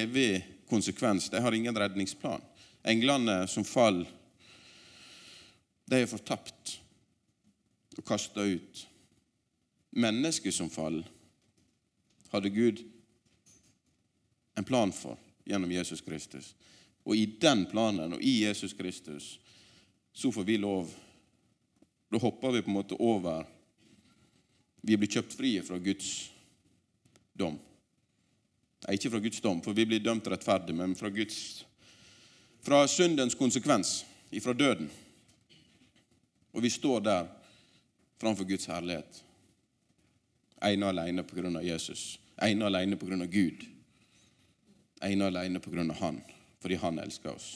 evig 0.00 0.44
konsekvens. 0.70 1.28
De 1.28 1.40
har 1.42 1.52
ingen 1.52 1.76
redningsplan. 1.76 2.40
Englene 2.88 3.42
som 3.50 3.66
faller, 3.68 4.08
de 5.84 6.00
er 6.00 6.08
fortapt 6.08 6.78
og 7.96 8.04
kasta 8.04 8.44
ut. 8.44 8.86
Mennesket 9.90 10.54
som 10.54 10.70
faller, 10.70 11.08
hadde 12.32 12.50
Gud 12.50 12.80
en 14.56 14.64
plan 14.64 14.92
for 14.92 15.18
gjennom 15.44 15.72
Jesus 15.72 16.00
Kristus. 16.00 16.54
Og 17.04 17.16
i 17.16 17.26
den 17.26 17.66
planen 17.68 18.14
og 18.16 18.22
i 18.22 18.42
Jesus 18.44 18.72
Kristus 18.72 19.38
så 20.12 20.32
får 20.32 20.44
vi 20.44 20.60
lov 20.60 20.92
Da 22.12 22.18
hopper 22.20 22.52
vi 22.52 22.60
på 22.62 22.68
en 22.68 22.76
måte 22.76 22.96
over 23.00 23.46
Vi 24.82 24.96
blir 24.96 25.08
kjøpt 25.08 25.32
frie 25.32 25.62
fra 25.62 25.78
Guds 25.78 26.30
dom. 27.32 27.54
Nei, 28.82 28.96
ikke 28.98 29.12
fra 29.14 29.20
Guds 29.22 29.40
dom, 29.40 29.62
for 29.64 29.72
vi 29.72 29.86
blir 29.86 30.02
dømt 30.02 30.26
rettferdig, 30.28 30.74
men 30.74 30.96
fra 30.98 31.08
Guds 31.08 31.62
fra 32.62 32.88
syndens 32.88 33.34
konsekvens, 33.34 34.04
ifra 34.30 34.52
døden. 34.52 34.90
Og 36.52 36.62
vi 36.62 36.70
står 36.70 37.00
der 37.00 37.30
framfor 38.22 38.46
Guds 38.46 38.68
herlighet. 38.70 39.24
Ene 40.62 40.86
og 40.86 40.94
alene 40.94 41.24
av 41.58 41.64
Jesus. 41.66 42.20
Ene 42.38 42.62
og 42.62 42.70
alene 42.70 42.96
av 42.96 43.26
Gud. 43.30 43.64
Ene 45.02 45.26
og 45.26 45.34
alene 45.34 45.58
av 45.90 45.98
Han, 46.04 46.22
fordi 46.62 46.78
Han 46.78 47.02
elsker 47.02 47.34
oss. 47.34 47.50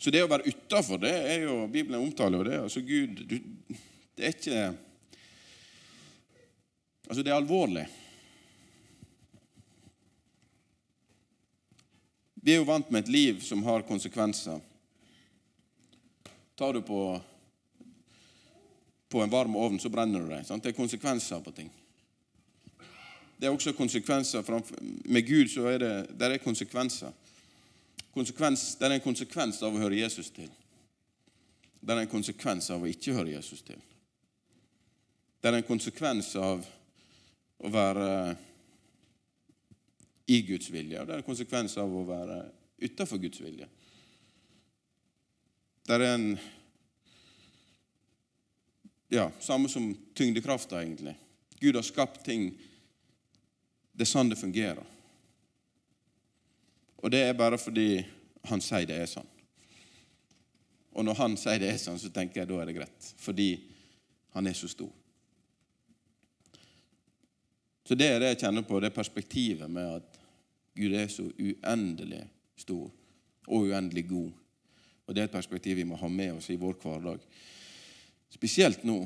Så 0.00 0.12
det 0.12 0.24
å 0.24 0.28
være 0.28 0.48
utafor, 0.48 0.98
det 1.00 1.12
er 1.12 1.44
jo 1.46 1.66
Bibelen 1.68 2.00
omtaler 2.00 2.40
jo 2.40 2.48
det. 2.48 2.56
Altså 2.60 2.80
Gud 2.84 3.22
du, 3.28 3.38
Det 4.16 4.24
er 4.24 4.34
ikke 4.34 4.64
Altså, 7.04 7.22
det 7.22 7.30
er 7.30 7.36
alvorlig. 7.36 7.82
Vi 12.34 12.52
er 12.54 12.62
jo 12.62 12.68
vant 12.68 12.88
med 12.88 13.04
et 13.04 13.12
liv 13.12 13.42
som 13.44 13.60
har 13.66 13.84
konsekvenser. 13.84 14.56
Tar 16.56 16.72
du 16.72 16.80
på, 16.80 17.00
på 19.14 19.22
en 19.22 19.30
varm 19.30 19.54
ovn, 19.56 19.78
så 19.78 19.88
brenner 19.94 20.24
du 20.24 20.26
deg. 20.26 20.42
Sant? 20.42 20.64
Det 20.64 20.72
er 20.72 20.74
konsekvenser 20.74 21.42
på 21.44 21.52
ting. 21.54 21.68
Det 23.38 23.46
er 23.46 23.52
også 23.54 23.72
konsekvenser 23.72 24.42
Med 25.04 25.22
Gud 25.26 25.48
så 25.52 25.68
er 25.70 25.78
det, 25.78 26.18
det 26.18 26.32
er 26.32 26.42
konsekvenser. 26.42 27.12
Konsekvens, 28.14 28.74
det 28.74 28.88
er 28.88 28.96
en 28.96 29.04
konsekvens 29.04 29.62
av 29.62 29.74
å 29.74 29.78
høre 29.78 30.00
Jesus 30.00 30.32
til. 30.34 30.50
Det 31.80 31.94
er 31.94 32.02
en 32.02 32.10
konsekvens 32.10 32.70
av 32.74 32.82
å 32.82 32.90
ikke 32.90 33.14
høre 33.14 33.36
Jesus 33.36 33.62
til. 33.62 33.78
Det 35.38 35.52
er 35.52 35.60
en 35.60 35.68
konsekvens 35.70 36.32
av 36.34 36.66
å 37.62 37.70
være 37.70 38.10
i 40.26 40.42
Guds 40.42 40.74
vilje. 40.74 40.98
Og 40.98 41.06
det 41.06 41.14
er 41.14 41.22
en 41.22 41.30
konsekvens 41.30 41.78
av 41.78 41.94
å 41.94 42.02
være 42.10 42.42
utafor 42.82 43.22
Guds 43.22 43.46
vilje. 43.46 43.70
Det 45.86 46.00
er 46.00 46.08
en 46.16 46.30
Ja, 49.08 49.30
samme 49.40 49.68
som 49.68 49.92
tyngdekrafta, 50.14 50.82
egentlig. 50.82 51.14
Gud 51.60 51.74
har 51.74 51.82
skapt 51.82 52.24
ting 52.24 52.52
Det 53.94 54.02
er 54.02 54.10
sånn 54.10 54.26
det 54.26 54.36
fungerer. 54.40 54.82
Og 56.98 57.12
det 57.14 57.20
er 57.28 57.36
bare 57.38 57.60
fordi 57.62 58.02
han 58.50 58.62
sier 58.64 58.88
det 58.90 58.96
er 58.98 59.06
sånn. 59.06 59.28
Og 60.98 61.06
når 61.06 61.18
han 61.20 61.36
sier 61.38 61.60
det 61.62 61.68
er 61.70 61.78
sånn, 61.78 62.00
så 62.02 62.10
tenker 62.10 62.40
jeg 62.40 62.50
da 62.50 62.58
er 62.58 62.66
det 62.66 62.74
greit. 62.74 63.10
Fordi 63.22 63.48
han 64.34 64.50
er 64.50 64.56
så 64.58 64.66
stor. 64.72 64.90
Så 67.86 67.94
det 67.94 68.08
er 68.08 68.18
det 68.18 68.32
jeg 68.32 68.40
kjenner 68.42 68.66
på, 68.66 68.80
det 68.80 68.94
perspektivet 68.96 69.70
med 69.70 70.00
at 70.00 70.20
Gud 70.74 70.94
er 70.96 71.10
så 71.12 71.28
uendelig 71.38 72.24
stor 72.58 72.88
og 73.46 73.68
uendelig 73.68 74.08
god. 74.08 74.30
Og 75.06 75.14
Det 75.14 75.20
er 75.20 75.28
et 75.28 75.36
perspektiv 75.36 75.76
vi 75.76 75.84
må 75.84 75.96
ha 76.00 76.08
med 76.08 76.38
oss 76.38 76.48
i 76.50 76.56
vår 76.56 76.78
hverdag. 76.80 77.20
Spesielt 78.34 78.82
nå, 78.82 78.98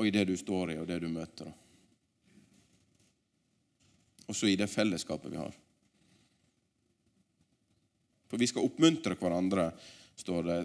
og 0.00 0.06
i 0.08 0.12
det 0.14 0.24
du 0.30 0.36
står 0.36 0.72
i, 0.72 0.78
og 0.80 0.88
det 0.88 0.96
du 1.02 1.10
møter. 1.12 1.50
Også 4.32 4.48
i 4.48 4.56
det 4.56 4.70
fellesskapet 4.72 5.30
vi 5.30 5.38
har. 5.38 5.52
For 8.32 8.40
vi 8.40 8.48
skal 8.48 8.64
oppmuntre 8.64 9.18
hverandre, 9.20 9.68
står 10.16 10.48
det. 10.48 10.58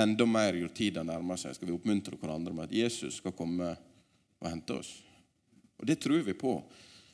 Enda 0.00 0.26
mer 0.26 0.58
jo 0.58 0.68
tida 0.74 1.04
nærmer 1.06 1.38
seg, 1.38 1.54
skal 1.54 1.70
vi 1.70 1.74
oppmuntre 1.76 2.18
hverandre 2.18 2.54
med 2.56 2.68
at 2.68 2.76
Jesus 2.82 3.20
skal 3.20 3.34
komme 3.36 3.70
og 4.40 4.48
hente 4.48 4.76
oss. 4.80 4.90
Og 5.78 5.86
det 5.86 6.00
tror 6.02 6.24
vi 6.26 6.34
på. 6.34 6.58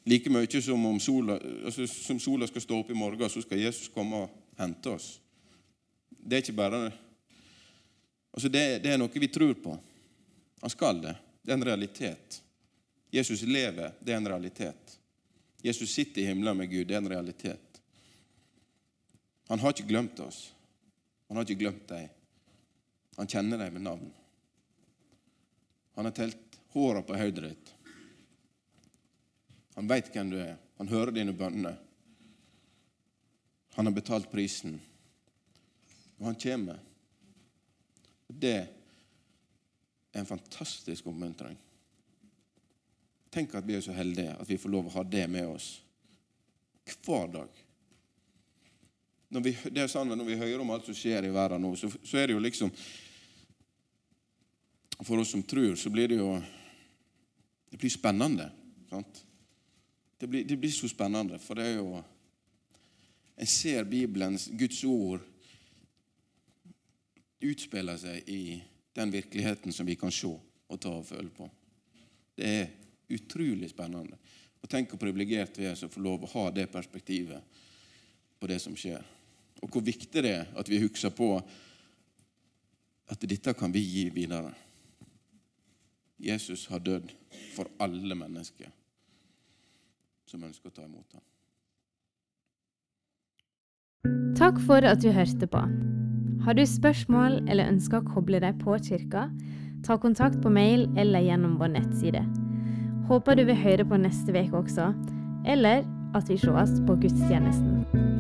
Like 0.07 0.31
mye 0.33 0.63
som 0.63 0.85
om 0.87 1.01
sola, 1.03 1.37
altså, 1.67 1.87
som 1.91 2.19
sola 2.23 2.47
skal 2.49 2.63
stå 2.63 2.81
opp 2.81 2.91
i 2.91 2.99
morgen, 2.99 3.29
så 3.31 3.43
skal 3.45 3.61
Jesus 3.61 3.93
komme 3.93 4.25
og 4.25 4.37
hente 4.59 4.97
oss. 4.97 5.17
Det 6.09 6.39
er 6.39 6.45
ikke 6.45 6.63
bare 6.63 6.83
altså 8.37 8.51
det, 8.53 8.65
det 8.85 8.93
er 8.93 9.01
noe 9.01 9.23
vi 9.23 9.29
tror 9.33 9.55
på. 9.65 9.75
Han 10.61 10.73
skal 10.73 11.01
det. 11.03 11.17
Det 11.43 11.53
er 11.53 11.59
en 11.59 11.65
realitet. 11.65 12.43
Jesus 13.11 13.43
lever. 13.43 13.95
Det 14.01 14.13
er 14.13 14.21
en 14.21 14.29
realitet. 14.29 14.99
Jesus 15.65 15.91
sitter 15.91 16.23
i 16.23 16.27
himmelen 16.29 16.57
med 16.57 16.71
Gud. 16.71 16.87
Det 16.87 16.95
er 16.95 17.03
en 17.03 17.09
realitet. 17.09 17.81
Han 19.49 19.63
har 19.63 19.73
ikke 19.73 19.89
glemt 19.89 20.21
oss. 20.21 20.53
Han 21.29 21.39
har 21.39 21.47
ikke 21.47 21.63
glemt 21.65 21.89
deg. 21.89 22.11
Han 23.17 23.31
kjenner 23.31 23.63
deg 23.63 23.73
med 23.73 23.87
navn. 23.87 24.11
Han 25.97 26.09
har 26.09 26.13
telt 26.13 26.59
håra 26.75 27.03
på 27.03 27.17
hodet 27.17 27.49
ditt. 27.49 27.73
Han 29.77 29.89
veit 29.89 30.11
hvem 30.13 30.31
du 30.33 30.37
er. 30.43 30.57
Han 30.77 30.91
hører 30.93 31.15
dine 31.17 31.33
bønner. 31.37 31.79
Han 33.77 33.89
har 33.89 33.97
betalt 33.97 34.31
prisen. 34.33 34.77
Og 36.19 36.29
han 36.31 36.39
kommer. 36.41 36.83
Det 38.27 38.57
er 38.57 40.21
en 40.21 40.29
fantastisk 40.29 41.07
oppmuntring. 41.07 41.57
Tenk 43.31 43.55
at 43.55 43.67
vi 43.67 43.77
er 43.77 43.85
så 43.85 43.95
heldige 43.97 44.35
at 44.37 44.49
vi 44.49 44.59
får 44.59 44.73
lov 44.73 44.89
å 44.89 44.97
ha 44.99 45.05
det 45.05 45.27
med 45.31 45.49
oss 45.51 45.77
hver 47.05 47.29
dag. 47.33 47.63
Vi, 49.29 49.53
det 49.75 49.83
er 49.83 49.91
sånn 49.91 50.13
Når 50.15 50.29
vi 50.29 50.37
hører 50.39 50.63
om 50.63 50.71
alt 50.71 50.87
som 50.87 50.95
skjer 50.95 51.27
i 51.27 51.33
verden 51.35 51.65
nå, 51.67 51.73
så, 51.77 51.91
så 51.91 52.21
er 52.21 52.29
det 52.29 52.37
jo 52.37 52.43
liksom 52.45 52.71
For 55.03 55.19
oss 55.19 55.33
som 55.35 55.43
tror, 55.43 55.75
så 55.77 55.91
blir 55.93 56.13
det 56.13 56.21
jo 56.21 56.31
det 57.67 57.81
blir 57.83 57.91
spennende. 57.91 58.47
Det 60.17 60.27
blir, 60.31 60.45
det 60.45 60.57
blir, 60.57 60.71
så 60.73 60.89
spennende, 60.89 61.37
for 61.43 61.59
det 61.59 61.65
er 61.67 61.75
jo 61.81 61.99
Jeg 63.37 63.49
ser 63.53 63.85
Bibelens, 63.85 64.47
Guds 64.57 64.79
ord, 64.85 65.21
utspille 67.51 67.97
seg 68.01 68.29
i 68.31 68.59
den 68.97 69.13
virkeligheten 69.13 69.73
som 69.73 69.87
vi 69.87 69.97
kan 69.99 70.13
se 70.15 70.31
og 70.67 70.81
ta 70.81 70.93
og 70.97 71.07
føle 71.07 71.31
på. 71.31 71.49
Det 72.37 72.49
er 72.61 72.73
utrolig 73.17 73.71
spennende. 73.71 74.19
Og 74.63 74.71
Tenk 74.71 74.91
hvor 74.91 75.01
privilegert 75.01 75.59
vi 75.61 75.69
er 75.69 75.77
som 75.79 75.93
får 75.93 76.03
lov 76.03 76.25
å 76.25 76.33
ha 76.33 76.49
det 76.51 76.67
perspektivet 76.73 77.61
på 78.41 78.49
det 78.51 78.59
som 78.63 78.77
skjer. 78.77 79.05
Og 79.63 79.71
hvor 79.71 79.85
viktig 79.85 80.25
det 80.25 80.33
er 80.33 80.51
at 80.59 80.69
vi 80.69 80.83
husker 80.83 81.13
på 81.15 81.31
at 83.07 83.29
dette 83.31 83.55
kan 83.55 83.73
vi 83.73 83.85
gi 83.85 84.09
videre. 84.11 84.51
Jesus 86.19 86.67
har 86.73 86.83
dødd 86.83 87.13
for 87.55 87.71
alle 87.79 88.17
mennesker 88.19 88.73
som 90.27 90.43
ønsker 90.43 90.73
å 90.73 90.75
ta 90.75 90.87
imot 90.89 91.15
ham. 91.15 91.25
Takk 94.37 94.59
for 94.67 94.85
at 94.85 95.01
du 95.01 95.13
hørte 95.15 95.47
på. 95.49 95.63
Har 96.45 96.55
du 96.55 96.65
spørsmål 96.67 97.41
eller 97.49 97.71
ønsker 97.73 98.03
å 98.03 98.15
koble 98.15 98.41
deg 98.43 98.59
på 98.61 98.77
kirka, 98.83 99.29
ta 99.87 99.97
kontakt 100.03 100.41
på 100.43 100.51
mail 100.51 100.89
eller 100.99 101.25
gjennom 101.25 101.57
vår 101.61 101.75
nettside. 101.79 102.25
Håper 103.07 103.39
du 103.39 103.45
vil 103.47 103.61
høre 103.63 103.87
på 103.87 104.01
neste 104.03 104.35
uke 104.35 104.65
også, 104.65 104.91
eller 105.47 105.87
at 106.17 106.31
vi 106.31 106.39
sees 106.43 106.79
på 106.87 106.99
gudstjenesten. 107.03 108.16